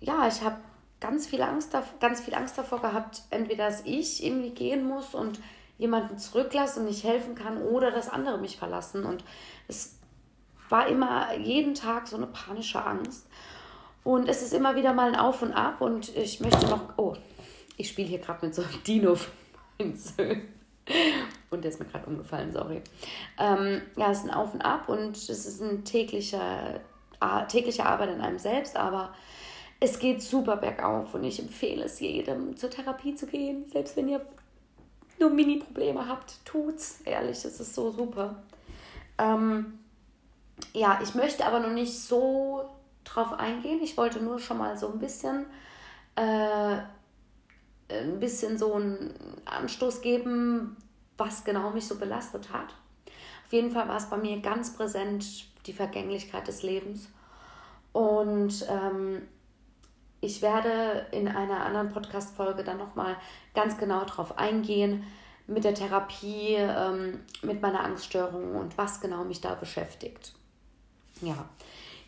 ja, 0.00 0.28
ich 0.28 0.42
habe 0.42 0.56
ganz 1.00 1.26
viel 1.26 1.40
Angst, 1.40 1.74
ganz 2.00 2.20
viel 2.20 2.34
Angst 2.34 2.58
davor 2.58 2.82
gehabt, 2.82 3.22
entweder 3.30 3.64
dass 3.64 3.86
ich 3.86 4.22
irgendwie 4.22 4.50
gehen 4.50 4.86
muss 4.86 5.14
und 5.14 5.40
jemanden 5.78 6.18
zurücklasse 6.18 6.80
und 6.80 6.86
nicht 6.86 7.02
helfen 7.02 7.34
kann 7.34 7.62
oder 7.62 7.90
dass 7.90 8.10
andere 8.10 8.36
mich 8.36 8.58
verlassen. 8.58 9.06
Und 9.06 9.24
es 9.68 9.96
war 10.68 10.86
immer 10.86 11.34
jeden 11.34 11.72
Tag 11.72 12.08
so 12.08 12.16
eine 12.16 12.26
panische 12.26 12.84
Angst. 12.84 13.26
Und 14.08 14.26
es 14.26 14.40
ist 14.40 14.54
immer 14.54 14.74
wieder 14.74 14.94
mal 14.94 15.08
ein 15.08 15.16
Auf 15.16 15.42
und 15.42 15.52
Ab. 15.52 15.82
Und 15.82 16.16
ich 16.16 16.40
möchte 16.40 16.66
noch. 16.66 16.80
Oh, 16.96 17.14
ich 17.76 17.90
spiele 17.90 18.08
hier 18.08 18.20
gerade 18.20 18.46
mit 18.46 18.54
so 18.54 18.62
einem 18.62 18.82
Dino 18.86 19.18
Und 21.50 21.62
der 21.62 21.70
ist 21.70 21.78
mir 21.78 21.84
gerade 21.84 22.06
umgefallen, 22.06 22.50
sorry. 22.50 22.80
Ähm, 23.38 23.82
ja, 23.96 24.10
es 24.10 24.20
ist 24.20 24.24
ein 24.24 24.30
Auf 24.30 24.54
und 24.54 24.62
Ab 24.62 24.88
und 24.88 25.14
es 25.14 25.28
ist 25.28 25.60
ein 25.60 25.84
täglicher, 25.84 26.80
tägliche 27.48 27.84
Arbeit 27.84 28.08
an 28.08 28.22
einem 28.22 28.38
selbst, 28.38 28.76
aber 28.76 29.12
es 29.78 29.98
geht 29.98 30.22
super 30.22 30.56
bergauf 30.56 31.12
und 31.12 31.24
ich 31.24 31.38
empfehle 31.38 31.84
es 31.84 32.00
jedem, 32.00 32.56
zur 32.56 32.70
Therapie 32.70 33.14
zu 33.14 33.26
gehen. 33.26 33.66
Selbst 33.70 33.94
wenn 33.94 34.08
ihr 34.08 34.24
nur 35.20 35.28
Mini-Probleme 35.28 36.08
habt, 36.08 36.42
tut's. 36.46 37.02
Ehrlich, 37.04 37.44
es 37.44 37.60
ist 37.60 37.74
so 37.74 37.90
super. 37.90 38.42
Ähm, 39.18 39.80
ja, 40.72 40.98
ich 41.02 41.14
möchte 41.14 41.44
aber 41.44 41.60
noch 41.60 41.74
nicht 41.74 41.92
so 41.92 42.70
drauf 43.12 43.32
eingehen. 43.32 43.80
Ich 43.82 43.96
wollte 43.96 44.20
nur 44.20 44.38
schon 44.38 44.58
mal 44.58 44.76
so 44.76 44.92
ein 44.92 44.98
bisschen, 44.98 45.46
äh, 46.16 46.78
ein 47.90 48.20
bisschen 48.20 48.58
so 48.58 48.74
einen 48.74 49.14
Anstoß 49.44 50.00
geben, 50.00 50.76
was 51.16 51.44
genau 51.44 51.70
mich 51.70 51.86
so 51.86 51.96
belastet 51.96 52.52
hat. 52.52 52.74
Auf 53.46 53.52
jeden 53.52 53.70
Fall 53.70 53.88
war 53.88 53.96
es 53.96 54.06
bei 54.06 54.16
mir 54.16 54.40
ganz 54.40 54.74
präsent 54.74 55.24
die 55.66 55.72
Vergänglichkeit 55.72 56.46
des 56.46 56.62
Lebens. 56.62 57.08
Und 57.92 58.66
ähm, 58.68 59.22
ich 60.20 60.42
werde 60.42 61.06
in 61.12 61.28
einer 61.28 61.64
anderen 61.64 61.90
Podcast-Folge 61.90 62.64
dann 62.64 62.78
nochmal 62.78 63.16
ganz 63.54 63.78
genau 63.78 64.04
darauf 64.04 64.38
eingehen, 64.38 65.04
mit 65.46 65.64
der 65.64 65.74
Therapie, 65.74 66.56
ähm, 66.56 67.20
mit 67.42 67.62
meiner 67.62 67.82
Angststörung 67.82 68.54
und 68.56 68.76
was 68.76 69.00
genau 69.00 69.24
mich 69.24 69.40
da 69.40 69.54
beschäftigt. 69.54 70.34
Ja, 71.22 71.48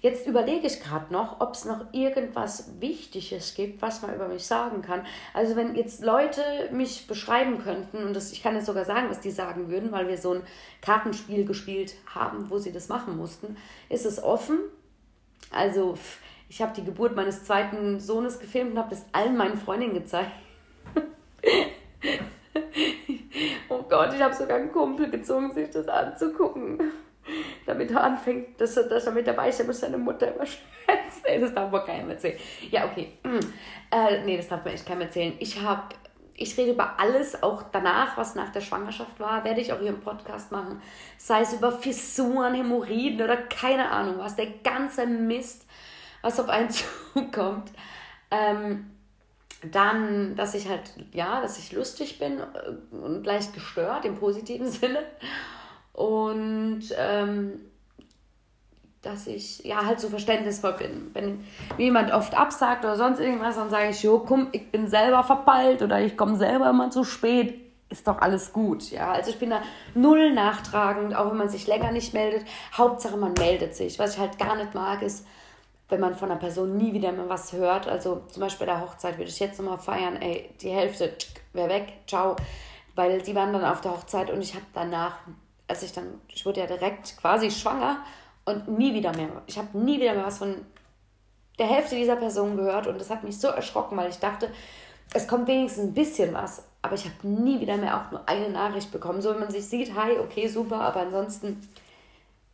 Jetzt 0.00 0.26
überlege 0.26 0.66
ich 0.66 0.80
gerade 0.80 1.12
noch, 1.12 1.42
ob 1.42 1.54
es 1.54 1.66
noch 1.66 1.84
irgendwas 1.92 2.80
Wichtiges 2.80 3.54
gibt, 3.54 3.82
was 3.82 4.00
man 4.00 4.14
über 4.14 4.28
mich 4.28 4.46
sagen 4.46 4.80
kann. 4.80 5.04
Also 5.34 5.56
wenn 5.56 5.74
jetzt 5.74 6.02
Leute 6.02 6.40
mich 6.72 7.06
beschreiben 7.06 7.62
könnten, 7.62 7.98
und 7.98 8.14
das, 8.14 8.32
ich 8.32 8.42
kann 8.42 8.54
jetzt 8.54 8.64
sogar 8.64 8.86
sagen, 8.86 9.10
was 9.10 9.20
die 9.20 9.30
sagen 9.30 9.68
würden, 9.68 9.92
weil 9.92 10.08
wir 10.08 10.16
so 10.16 10.32
ein 10.32 10.42
Kartenspiel 10.80 11.44
gespielt 11.44 11.96
haben, 12.06 12.48
wo 12.48 12.56
sie 12.56 12.72
das 12.72 12.88
machen 12.88 13.18
mussten, 13.18 13.58
ist 13.90 14.06
es 14.06 14.22
offen. 14.22 14.58
Also 15.50 15.98
ich 16.48 16.62
habe 16.62 16.72
die 16.74 16.84
Geburt 16.84 17.14
meines 17.14 17.44
zweiten 17.44 18.00
Sohnes 18.00 18.38
gefilmt 18.38 18.72
und 18.72 18.78
habe 18.78 18.90
das 18.90 19.04
allen 19.12 19.36
meinen 19.36 19.58
Freundinnen 19.58 19.92
gezeigt. 19.92 20.32
oh 23.68 23.82
Gott, 23.82 24.14
ich 24.14 24.22
habe 24.22 24.34
sogar 24.34 24.56
einen 24.56 24.72
Kumpel 24.72 25.10
gezwungen, 25.10 25.52
sich 25.52 25.68
das 25.68 25.88
anzugucken 25.88 26.78
damit 27.70 27.90
er 27.90 28.02
anfängt, 28.02 28.60
dass 28.60 28.76
er, 28.76 28.84
dass 28.84 29.06
er 29.06 29.12
mit 29.12 29.26
dabei 29.26 29.50
er 29.50 29.64
muss 29.64 29.80
seine 29.80 29.98
Mutter 29.98 30.34
immer 30.34 30.46
schätzen. 30.46 31.22
Nee, 31.26 31.40
das 31.40 31.54
darf 31.54 31.70
man 31.70 31.84
keinem 31.84 32.10
erzählen. 32.10 32.38
Ja, 32.70 32.84
okay. 32.86 33.12
Äh, 33.92 34.22
nee, 34.24 34.36
das 34.36 34.46
darf 34.46 34.64
man 34.64 34.72
echt 34.72 34.86
keinem 34.86 35.00
erzählen. 35.00 35.32
Ich 35.40 35.60
habe, 35.60 35.82
ich 36.36 36.56
rede 36.56 36.70
über 36.70 37.00
alles, 37.00 37.42
auch 37.42 37.64
danach, 37.72 38.16
was 38.16 38.36
nach 38.36 38.50
der 38.50 38.60
Schwangerschaft 38.60 39.18
war, 39.18 39.42
werde 39.42 39.60
ich 39.60 39.72
auch 39.72 39.80
hier 39.80 39.88
im 39.88 40.00
Podcast 40.00 40.52
machen. 40.52 40.80
Sei 41.18 41.40
es 41.40 41.52
über 41.52 41.72
Fissuren, 41.72 42.54
Hämorrhoiden 42.54 43.20
oder 43.20 43.36
keine 43.36 43.90
Ahnung 43.90 44.18
was, 44.18 44.36
der 44.36 44.46
ganze 44.62 45.08
Mist, 45.08 45.66
was 46.22 46.38
auf 46.38 46.48
einen 46.48 46.70
zukommt. 47.14 47.72
Ähm, 48.30 48.92
dann, 49.72 50.36
dass 50.36 50.54
ich 50.54 50.68
halt, 50.68 50.92
ja, 51.12 51.40
dass 51.40 51.58
ich 51.58 51.72
lustig 51.72 52.18
bin 52.18 52.38
äh, 52.38 52.94
und 52.94 53.24
leicht 53.26 53.52
gestört 53.52 54.04
im 54.04 54.16
positiven 54.16 54.66
Sinne. 54.70 55.04
Und 55.92 56.84
ähm, 56.96 57.60
dass 59.02 59.26
ich 59.26 59.64
ja 59.64 59.86
halt 59.86 60.00
so 60.00 60.08
verständnisvoll 60.08 60.74
bin. 60.74 61.10
Wenn 61.14 61.44
mir 61.78 61.84
jemand 61.84 62.12
oft 62.12 62.36
absagt 62.36 62.84
oder 62.84 62.96
sonst 62.96 63.18
irgendwas, 63.18 63.56
dann 63.56 63.70
sage 63.70 63.90
ich, 63.90 64.02
jo, 64.02 64.18
komm, 64.18 64.48
ich 64.52 64.70
bin 64.70 64.88
selber 64.88 65.24
verpeilt 65.24 65.82
oder 65.82 66.00
ich 66.00 66.16
komme 66.16 66.36
selber 66.36 66.68
immer 66.70 66.90
zu 66.90 67.04
spät. 67.04 67.54
Ist 67.88 68.06
doch 68.06 68.20
alles 68.20 68.52
gut, 68.52 68.90
ja. 68.90 69.10
Also 69.10 69.30
ich 69.30 69.38
bin 69.38 69.50
da 69.50 69.62
null 69.94 70.32
nachtragend, 70.32 71.16
auch 71.16 71.30
wenn 71.30 71.38
man 71.38 71.48
sich 71.48 71.66
länger 71.66 71.90
nicht 71.90 72.14
meldet. 72.14 72.44
Hauptsache 72.76 73.16
man 73.16 73.32
meldet 73.32 73.74
sich. 73.74 73.98
Was 73.98 74.14
ich 74.14 74.20
halt 74.20 74.38
gar 74.38 74.54
nicht 74.54 74.74
mag, 74.74 75.02
ist, 75.02 75.26
wenn 75.88 76.00
man 76.00 76.14
von 76.14 76.30
einer 76.30 76.38
Person 76.38 76.76
nie 76.76 76.92
wieder 76.92 77.10
mehr 77.10 77.28
was 77.28 77.52
hört. 77.52 77.88
Also 77.88 78.22
zum 78.28 78.42
Beispiel 78.42 78.66
bei 78.66 78.72
der 78.72 78.82
Hochzeit 78.82 79.18
würde 79.18 79.30
ich 79.30 79.40
jetzt 79.40 79.58
nochmal 79.58 79.78
feiern, 79.78 80.16
ey, 80.20 80.50
die 80.60 80.70
Hälfte 80.70 81.12
wäre 81.52 81.68
weg, 81.68 81.92
ciao. 82.06 82.36
Weil 82.94 83.22
die 83.22 83.34
waren 83.34 83.52
dann 83.52 83.64
auf 83.64 83.80
der 83.80 83.92
Hochzeit 83.92 84.30
und 84.30 84.40
ich 84.40 84.54
habe 84.54 84.66
danach, 84.72 85.16
als 85.70 85.82
ich 85.82 85.92
dann, 85.92 86.20
ich 86.28 86.44
wurde 86.44 86.60
ja 86.60 86.66
direkt 86.66 87.16
quasi 87.16 87.50
schwanger 87.50 87.98
und 88.44 88.68
nie 88.68 88.92
wieder 88.92 89.16
mehr. 89.16 89.28
Ich 89.46 89.56
habe 89.56 89.78
nie 89.78 90.00
wieder 90.00 90.14
mehr 90.14 90.26
was 90.26 90.38
von 90.38 90.54
der 91.58 91.66
Hälfte 91.66 91.94
dieser 91.94 92.16
Person 92.16 92.56
gehört 92.56 92.86
und 92.86 93.00
das 93.00 93.10
hat 93.10 93.22
mich 93.22 93.38
so 93.38 93.48
erschrocken, 93.48 93.96
weil 93.96 94.10
ich 94.10 94.18
dachte, 94.18 94.50
es 95.12 95.26
kommt 95.26 95.48
wenigstens 95.48 95.84
ein 95.84 95.94
bisschen 95.94 96.34
was, 96.34 96.64
aber 96.82 96.94
ich 96.94 97.04
habe 97.04 97.26
nie 97.26 97.60
wieder 97.60 97.76
mehr 97.76 98.00
auch 98.00 98.10
nur 98.10 98.28
eine 98.28 98.48
Nachricht 98.48 98.92
bekommen. 98.92 99.20
So, 99.20 99.30
wenn 99.30 99.40
man 99.40 99.50
sich 99.50 99.66
sieht, 99.66 99.94
hi, 99.94 100.18
okay, 100.18 100.48
super, 100.48 100.80
aber 100.80 101.00
ansonsten 101.00 101.60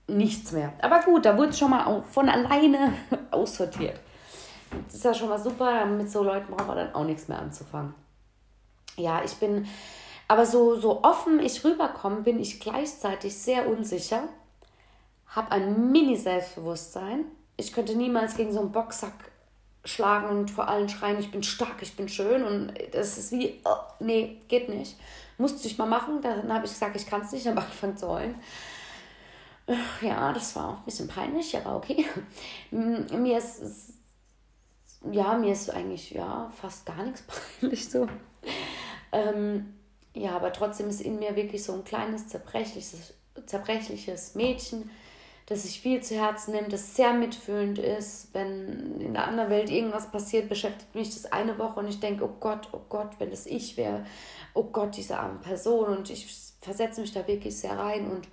nichts 0.09 0.53
mehr. 0.53 0.73
Aber 0.81 1.03
gut, 1.03 1.25
da 1.25 1.37
wurde 1.37 1.51
es 1.51 1.59
schon 1.59 1.71
mal 1.71 2.03
von 2.11 2.29
alleine 2.29 2.93
aussortiert. 3.31 3.99
Das 4.87 4.95
ist 4.95 5.05
ja 5.05 5.15
schon 5.15 5.29
mal 5.29 5.39
super, 5.39 5.87
mit 5.87 6.11
so 6.11 6.23
Leuten 6.23 6.53
braucht 6.53 6.67
man 6.67 6.77
dann 6.77 6.95
auch 6.95 7.05
nichts 7.05 7.29
mehr 7.29 7.39
anzufangen. 7.39 7.95
Ja, 8.97 9.23
ich 9.25 9.35
bin, 9.35 9.67
aber 10.29 10.47
so, 10.47 10.77
so 10.77 11.03
offen 11.03 11.41
ich 11.41 11.65
rüberkomme, 11.65 12.23
bin 12.23 12.39
ich 12.41 12.61
gleichzeitig 12.61 13.37
sehr 13.37 13.69
unsicher 13.69 14.29
habe 15.37 15.53
ein 15.53 15.93
Mini-Selbstbewusstsein. 15.93 17.27
Ich 17.59 17.73
könnte 17.73 17.95
niemals 17.95 18.37
gegen 18.37 18.53
so 18.53 18.61
einen 18.61 18.73
Boxsack 18.73 19.13
schlagen 19.85 20.29
und 20.29 20.51
vor 20.51 20.69
allem 20.69 20.89
schreien, 20.89 21.21
ich 21.21 21.31
bin 21.31 21.43
stark, 21.43 21.83
ich 21.83 21.95
bin 21.95 22.09
schön. 22.09 22.43
Und 22.43 22.73
das 22.93 23.19
ist 23.19 23.33
wie, 23.33 23.61
oh, 23.65 23.77
nee, 24.01 24.41
geht 24.49 24.69
nicht. 24.69 24.97
Musste 25.39 25.69
ich 25.69 25.79
mal 25.79 25.87
machen. 25.87 26.23
Dann 26.23 26.53
habe 26.53 26.65
ich 26.65 26.73
gesagt, 26.73 26.97
ich 26.97 27.07
kann 27.07 27.21
es 27.21 27.33
nicht, 27.33 27.47
habe 27.47 27.61
angefangen 27.61 27.97
zu 27.97 28.09
heulen. 28.09 28.35
Ja, 30.01 30.33
das 30.33 30.57
war 30.57 30.71
auch 30.71 30.79
ein 30.79 30.85
bisschen 30.85 31.09
peinlich, 31.09 31.57
aber 31.57 31.77
okay. 31.77 32.07
Mir 32.71 33.39
ist, 33.39 33.93
ja, 35.11 35.37
mir 35.37 35.53
ist 35.53 35.71
eigentlich, 35.71 36.13
ja, 36.13 36.51
fast 36.61 36.87
gar 36.87 37.03
nichts 37.03 37.25
peinlich 37.61 37.89
so. 37.89 38.09
Ähm, 39.13 39.76
ja, 40.17 40.35
aber 40.35 40.53
trotzdem 40.53 40.89
ist 40.89 41.03
in 41.03 41.19
mir 41.19 41.37
wirklich 41.37 41.63
so 41.63 41.75
ein 41.75 41.85
kleines, 41.85 42.29
zerbrechliches, 42.29 43.13
zerbrechliches 43.45 44.35
Mädchen, 44.35 44.91
das 45.45 45.65
sich 45.65 45.81
viel 45.81 46.03
zu 46.03 46.17
Herzen 46.17 46.55
nimmt, 46.55 46.73
das 46.73 46.97
sehr 46.97 47.13
mitfühlend 47.13 47.79
ist. 47.79 48.33
Wenn 48.33 48.99
in 48.99 49.13
der 49.13 49.29
anderen 49.29 49.51
Welt 49.51 49.71
irgendwas 49.71 50.11
passiert, 50.11 50.49
beschäftigt 50.49 50.95
mich 50.95 51.11
das 51.11 51.31
eine 51.31 51.59
Woche 51.59 51.81
und 51.81 51.89
ich 51.89 52.01
denke, 52.01 52.25
oh 52.25 52.35
Gott, 52.41 52.69
oh 52.73 52.81
Gott, 52.89 53.11
wenn 53.19 53.31
das 53.31 53.45
ich 53.45 53.77
wäre, 53.77 54.07
oh 54.55 54.65
Gott, 54.65 54.97
diese 54.97 55.19
arme 55.19 55.39
Person. 55.39 55.99
Und 55.99 56.11
ich 56.11 56.27
versetze 56.63 57.03
mich 57.03 57.13
da 57.13 57.27
wirklich 57.29 57.59
sehr 57.59 57.79
rein 57.79 58.11
und 58.11 58.27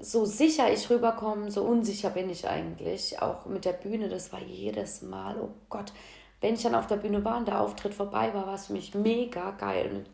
so 0.00 0.24
sicher 0.24 0.70
ich 0.72 0.90
rüberkomme, 0.90 1.48
so 1.52 1.62
unsicher 1.62 2.10
bin 2.10 2.28
ich 2.28 2.46
eigentlich. 2.48 3.22
Auch 3.22 3.46
mit 3.46 3.64
der 3.64 3.72
Bühne, 3.72 4.08
das 4.08 4.32
war 4.32 4.40
jedes 4.40 5.00
Mal, 5.02 5.40
oh 5.40 5.50
Gott, 5.70 5.92
wenn 6.40 6.54
ich 6.54 6.62
dann 6.64 6.74
auf 6.74 6.88
der 6.88 6.96
Bühne 6.96 7.24
war 7.24 7.36
und 7.36 7.46
der 7.46 7.60
Auftritt 7.60 7.94
vorbei 7.94 8.34
war, 8.34 8.48
war 8.48 8.54
es 8.56 8.66
für 8.66 8.72
mich 8.72 8.94
mega 8.94 9.52
geil. 9.52 10.04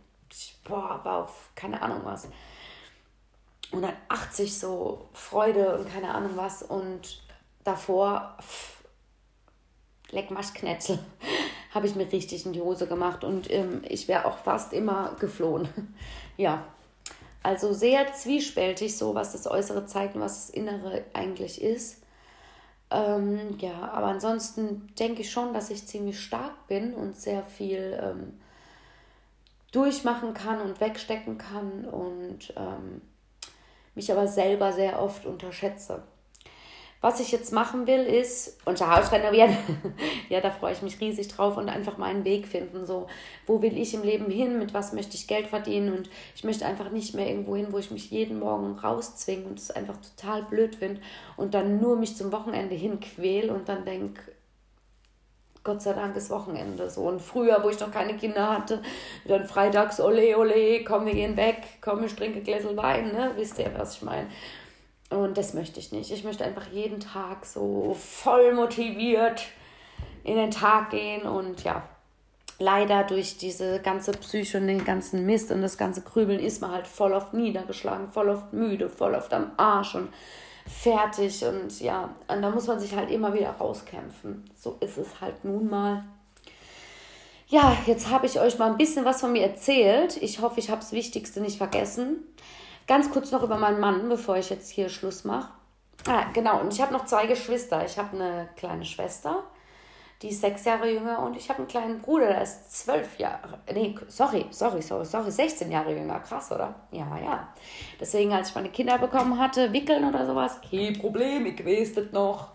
Boah, 0.65 1.01
war 1.05 1.25
auf 1.25 1.51
keine 1.55 1.81
Ahnung 1.83 2.01
was. 2.05 2.29
180 3.73 4.59
so 4.59 5.09
Freude 5.13 5.79
und 5.79 5.93
keine 5.93 6.15
Ahnung 6.15 6.33
was 6.37 6.63
und 6.63 7.23
davor 7.65 8.37
pff, 8.41 8.83
leck 10.11 10.31
Maschknetzel 10.31 10.99
habe 11.75 11.87
ich 11.87 11.95
mir 11.95 12.11
richtig 12.11 12.47
in 12.47 12.55
die 12.55 12.63
Hose 12.63 12.87
gemacht 12.87 13.25
und 13.25 13.51
ähm, 13.51 13.83
ich 13.87 14.09
wäre 14.09 14.25
auch 14.25 14.39
fast 14.39 14.73
immer 14.73 15.17
geflohen. 15.21 15.69
ja, 16.37 16.65
also 17.43 17.73
sehr 17.73 18.13
zwiespältig 18.15 18.97
so, 18.97 19.15
was 19.15 19.33
das 19.33 19.47
Äußere 19.47 19.87
zeigt 19.87 20.17
und 20.17 20.23
was 20.23 20.47
das 20.47 20.51
Innere 20.51 21.05
eigentlich 21.13 21.61
ist. 21.61 22.03
Ähm, 22.91 23.59
ja, 23.59 23.91
aber 23.93 24.07
ansonsten 24.07 24.93
denke 24.99 25.21
ich 25.21 25.31
schon, 25.31 25.53
dass 25.53 25.69
ich 25.69 25.87
ziemlich 25.87 26.19
stark 26.21 26.67
bin 26.69 26.95
und 26.95 27.17
sehr 27.17 27.43
viel 27.43 28.01
ähm, 28.03 28.41
durchmachen 29.73 30.35
kann 30.35 30.61
und 30.61 30.81
wegstecken 30.81 31.39
kann 31.39 31.85
und 31.85 32.53
ähm, 32.57 33.03
mich 33.95 34.11
aber 34.11 34.27
selber 34.27 34.73
sehr 34.73 35.01
oft 35.01 35.27
unterschätze. 35.27 36.03
Was 37.01 37.21
ich 37.21 37.31
jetzt 37.31 37.53
machen 37.53 37.87
will, 37.87 38.01
ist 38.01 38.59
unser 38.65 38.95
Haus 38.95 39.13
renovieren. 39.13 39.57
ja, 40.29 40.41
da 40.41 40.51
freue 40.51 40.73
ich 40.73 40.83
mich 40.83 41.01
riesig 41.01 41.29
drauf 41.29 41.57
und 41.57 41.69
einfach 41.69 41.97
meinen 41.97 42.25
Weg 42.25 42.49
finden. 42.49 42.87
So, 42.87 43.07
wo 43.47 43.63
will 43.63 43.79
ich 43.79 43.95
im 43.95 44.03
Leben 44.03 44.29
hin? 44.29 44.59
Mit 44.59 44.75
was 44.75 44.93
möchte 44.93 45.15
ich 45.15 45.29
Geld 45.29 45.47
verdienen? 45.47 45.97
Und 45.97 46.11
ich 46.35 46.43
möchte 46.43 46.67
einfach 46.67 46.91
nicht 46.91 47.15
mehr 47.15 47.29
irgendwo 47.29 47.55
hin, 47.55 47.69
wo 47.71 47.79
ich 47.79 47.93
mich 47.93 48.11
jeden 48.11 48.41
Morgen 48.41 48.73
rauszwinge 48.73 49.45
und 49.45 49.61
es 49.61 49.71
einfach 49.71 49.97
total 49.99 50.43
blöd 50.43 50.75
finde 50.75 51.01
und 51.37 51.55
dann 51.55 51.81
nur 51.81 51.97
mich 51.97 52.17
zum 52.17 52.33
Wochenende 52.33 52.75
hin 52.75 52.99
quäl 52.99 53.51
und 53.51 53.69
dann 53.69 53.85
denke, 53.85 54.21
Gott 55.69 55.83
sei 55.83 55.93
Dank 55.93 56.17
ist 56.17 56.31
Wochenende 56.31 56.89
so. 56.89 57.03
Und 57.03 57.21
früher, 57.21 57.63
wo 57.63 57.69
ich 57.69 57.79
noch 57.79 57.91
keine 57.91 58.17
Kinder 58.17 58.49
hatte, 58.49 58.81
dann 59.27 59.47
freitags, 59.47 60.01
ole, 60.01 60.39
ole, 60.39 60.83
komm, 60.83 61.05
wir 61.05 61.13
gehen 61.13 61.37
weg, 61.37 61.59
komm, 61.83 62.03
ich 62.05 62.17
trinke 62.17 62.41
Gläsel 62.41 62.75
Wein, 62.75 63.13
ne? 63.13 63.33
Wisst 63.37 63.59
ihr, 63.59 63.71
was 63.77 63.97
ich 63.97 64.03
meine? 64.03 64.29
Und 65.11 65.37
das 65.37 65.53
möchte 65.53 65.79
ich 65.79 65.93
nicht. 65.93 66.11
Ich 66.11 66.25
möchte 66.25 66.43
einfach 66.43 66.69
jeden 66.73 67.01
Tag 67.01 67.45
so 67.45 67.95
voll 68.01 68.55
motiviert 68.55 69.43
in 70.25 70.37
den 70.37 70.51
Tag 70.51 70.89
gehen 70.89 71.27
und 71.27 71.65
ja, 71.65 71.83
leider 72.59 73.05
durch 73.05 73.37
diese 73.37 73.81
ganze 73.81 74.13
Psyche 74.13 74.57
und 74.57 74.69
den 74.69 74.87
ganzen 74.87 75.27
Mist 75.27 75.53
und 75.53 75.61
das 75.61 75.77
ganze 75.77 76.01
Grübeln 76.01 76.41
ist 76.41 76.63
man 76.63 76.73
halt 76.73 76.87
voll 76.87 77.13
oft 77.13 77.35
niedergeschlagen, 77.35 78.09
voll 78.09 78.31
oft 78.31 78.55
müde, 78.55 78.89
voll 78.89 79.15
oft 79.15 79.35
am 79.35 79.53
Arsch 79.59 79.97
und 79.97 80.09
fertig 80.69 81.45
und 81.45 81.81
ja, 81.81 82.11
und 82.29 82.43
da 82.43 82.51
muss 82.51 82.67
man 82.67 82.79
sich 82.79 82.95
halt 82.95 83.11
immer 83.11 83.35
wieder 83.35 83.51
rauskämpfen. 83.51 84.45
So 84.57 84.77
ist 84.81 84.99
es 84.99 85.21
halt 85.21 85.45
nun 85.45 85.69
mal. 85.69 86.05
Ja, 87.49 87.77
jetzt 87.87 88.11
habe 88.11 88.27
ich 88.27 88.39
euch 88.39 88.59
mal 88.59 88.71
ein 88.71 88.77
bisschen 88.77 89.05
was 89.05 89.21
von 89.21 89.33
mir 89.33 89.43
erzählt. 89.43 90.19
Ich 90.19 90.41
hoffe, 90.41 90.61
ich 90.61 90.71
habe 90.71 90.81
das 90.81 90.93
Wichtigste 90.93 91.41
nicht 91.41 91.57
vergessen. 91.57 92.19
Ganz 92.87 93.11
kurz 93.11 93.31
noch 93.31 93.43
über 93.43 93.57
meinen 93.57 93.81
Mann, 93.81 94.09
bevor 94.09 94.37
ich 94.37 94.51
jetzt 94.51 94.71
hier 94.71 94.89
Schluss 94.89 95.25
mache. 95.25 95.51
Ah, 96.07 96.25
genau, 96.33 96.61
und 96.61 96.73
ich 96.73 96.81
habe 96.81 96.93
noch 96.93 97.07
zwei 97.07 97.27
Geschwister. 97.27 97.85
Ich 97.85 97.99
habe 97.99 98.17
eine 98.17 98.49
kleine 98.57 98.85
Schwester 98.85 99.45
die 100.23 100.31
ist 100.31 100.41
sechs 100.41 100.65
Jahre 100.65 100.91
jünger 100.91 101.21
und 101.21 101.37
ich 101.37 101.49
habe 101.49 101.61
einen 101.61 101.69
kleinen 101.69 102.01
Bruder, 102.01 102.27
der 102.27 102.43
ist 102.43 102.73
zwölf 102.73 103.19
Jahre, 103.19 103.61
nee, 103.73 103.95
sorry, 104.09 104.47
sorry, 104.51 104.83
sorry, 104.83 105.05
sorry, 105.05 105.31
16 105.31 105.71
Jahre 105.71 105.95
jünger, 105.95 106.19
krass, 106.21 106.51
oder? 106.51 106.75
Ja, 106.91 107.19
ja. 107.19 107.49
Deswegen, 108.01 108.33
als 108.33 108.49
ich 108.49 108.55
meine 108.55 108.71
Kinder 108.71 108.99
bekommen 108.99 109.39
hatte, 109.39 109.73
wickeln 109.73 110.05
oder 110.05 110.27
sowas, 110.27 110.61
kein 110.69 110.99
Problem, 110.99 111.47
ich 111.47 111.65
weiß 111.65 111.95
das 111.95 112.13
noch. 112.13 112.49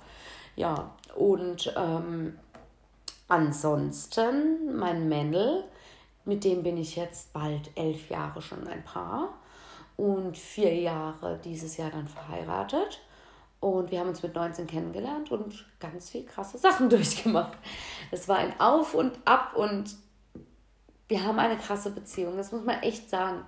Ja, 0.56 0.92
und 1.16 1.74
ähm, 1.78 2.38
ansonsten 3.30 4.76
mein 4.76 5.08
Männel, 5.08 5.64
mit 6.26 6.44
dem 6.44 6.64
bin 6.64 6.78
ich 6.78 6.96
jetzt 6.96 7.32
bald 7.34 7.72
elf 7.76 8.10
Jahre 8.10 8.42
schon 8.42 8.68
ein 8.68 8.84
Paar 8.84 9.30
und 9.96 10.38
vier 10.38 10.74
Jahre 10.76 11.40
dieses 11.44 11.78
Jahr 11.78 11.92
dann 11.92 12.08
verheiratet. 12.08 13.02
Und 13.64 13.92
wir 13.92 14.02
haben 14.02 14.10
uns 14.10 14.22
mit 14.22 14.36
19 14.36 14.68
kennengelernt 14.68 15.32
und 15.32 15.66
ganz 15.80 16.10
viel 16.10 16.26
krasse 16.26 16.58
Sachen 16.58 16.90
durchgemacht. 16.90 17.58
Es 18.12 18.28
war 18.28 18.36
ein 18.36 18.60
Auf 18.60 18.94
und 18.94 19.18
Ab 19.24 19.56
und 19.56 19.96
wir 21.08 21.24
haben 21.24 21.40
eine 21.40 21.58
krasse 21.58 21.92
Beziehung, 21.92 22.36
das 22.36 22.52
muss 22.52 22.66
man 22.66 22.82
echt 22.82 23.10
sagen. 23.10 23.46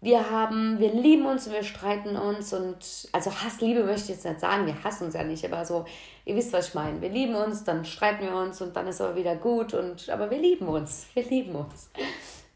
Wir 0.00 0.30
haben, 0.30 0.78
wir 0.78 0.92
lieben 0.92 1.26
uns 1.26 1.48
und 1.48 1.54
wir 1.54 1.64
streiten 1.64 2.14
uns 2.14 2.52
und, 2.52 3.08
also 3.10 3.32
Hassliebe 3.32 3.82
möchte 3.82 4.12
ich 4.12 4.18
jetzt 4.18 4.26
nicht 4.26 4.38
sagen, 4.38 4.66
wir 4.66 4.84
hassen 4.84 5.06
uns 5.06 5.14
ja 5.14 5.24
nicht, 5.24 5.44
aber 5.44 5.64
so, 5.64 5.84
ihr 6.24 6.36
wisst, 6.36 6.52
was 6.52 6.68
ich 6.68 6.74
meine. 6.74 7.00
Wir 7.00 7.08
lieben 7.08 7.34
uns, 7.34 7.64
dann 7.64 7.84
streiten 7.84 8.26
wir 8.26 8.36
uns 8.36 8.62
und 8.62 8.76
dann 8.76 8.86
ist 8.86 9.00
aber 9.00 9.16
wieder 9.16 9.34
gut 9.34 9.74
und, 9.74 10.08
aber 10.08 10.30
wir 10.30 10.38
lieben 10.38 10.68
uns, 10.68 11.06
wir 11.14 11.24
lieben 11.24 11.56
uns. 11.56 11.90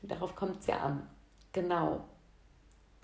Und 0.02 0.12
darauf 0.12 0.36
kommt 0.36 0.60
es 0.60 0.68
ja 0.68 0.76
an. 0.76 1.10
Genau. 1.52 2.04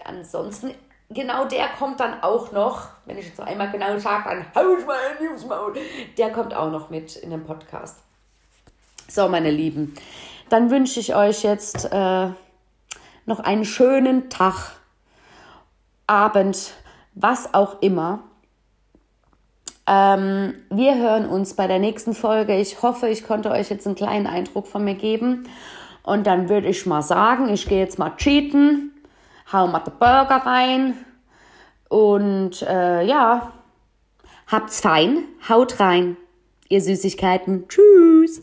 Ansonsten, 0.05 0.73
genau 1.11 1.45
der 1.45 1.69
kommt 1.79 2.01
dann 2.01 2.23
auch 2.23 2.53
noch, 2.53 2.89
wenn 3.07 3.19
ich 3.19 3.27
jetzt 3.27 3.39
noch 3.39 3.47
einmal 3.47 3.71
genau 3.71 3.99
sage, 3.99 4.25
dann 4.29 4.47
hau 4.55 4.77
ich 4.77 4.87
mal 4.87 4.99
in 5.19 5.27
Newsmaul. 5.27 5.75
Der 6.17 6.33
kommt 6.33 6.55
auch 6.55 6.71
noch 6.71 6.91
mit 6.91 7.17
in 7.17 7.31
den 7.31 7.45
Podcast. 7.45 7.99
So, 9.09 9.29
meine 9.29 9.51
Lieben, 9.51 9.95
dann 10.49 10.71
wünsche 10.71 11.01
ich 11.01 11.15
euch 11.15 11.43
jetzt 11.43 11.89
äh, 11.93 12.29
noch 13.27 13.41
einen 13.41 13.65
schönen 13.65 14.31
Tag, 14.31 14.77
Abend, 16.07 16.75
was 17.15 17.55
auch 17.55 17.81
immer. 17.81 18.25
Ähm, 19.87 20.55
wir 20.71 20.97
hören 20.97 21.27
uns 21.27 21.55
bei 21.55 21.67
der 21.67 21.79
nächsten 21.79 22.15
Folge. 22.15 22.57
Ich 22.59 22.83
hoffe, 22.83 23.09
ich 23.09 23.27
konnte 23.27 23.51
euch 23.51 23.71
jetzt 23.71 23.87
einen 23.87 23.97
kleinen 23.97 24.27
Eindruck 24.27 24.67
von 24.67 24.85
mir 24.85 24.95
geben. 24.95 25.49
Und 26.03 26.27
dann 26.27 26.49
würde 26.49 26.69
ich 26.69 26.85
mal 26.85 27.03
sagen, 27.03 27.49
ich 27.49 27.67
gehe 27.67 27.81
jetzt 27.81 27.99
mal 27.99 28.17
cheaten, 28.17 28.94
hau 29.53 29.67
mal 29.67 29.81
den 29.81 29.99
Burger 29.99 30.43
rein 30.45 30.95
und 31.89 32.63
äh, 32.63 33.05
ja, 33.05 33.53
habt's 34.47 34.81
fein, 34.81 35.25
haut 35.49 35.81
rein, 35.81 36.17
ihr 36.69 36.81
Süßigkeiten. 36.81 37.69
Tschüss. 37.69 38.43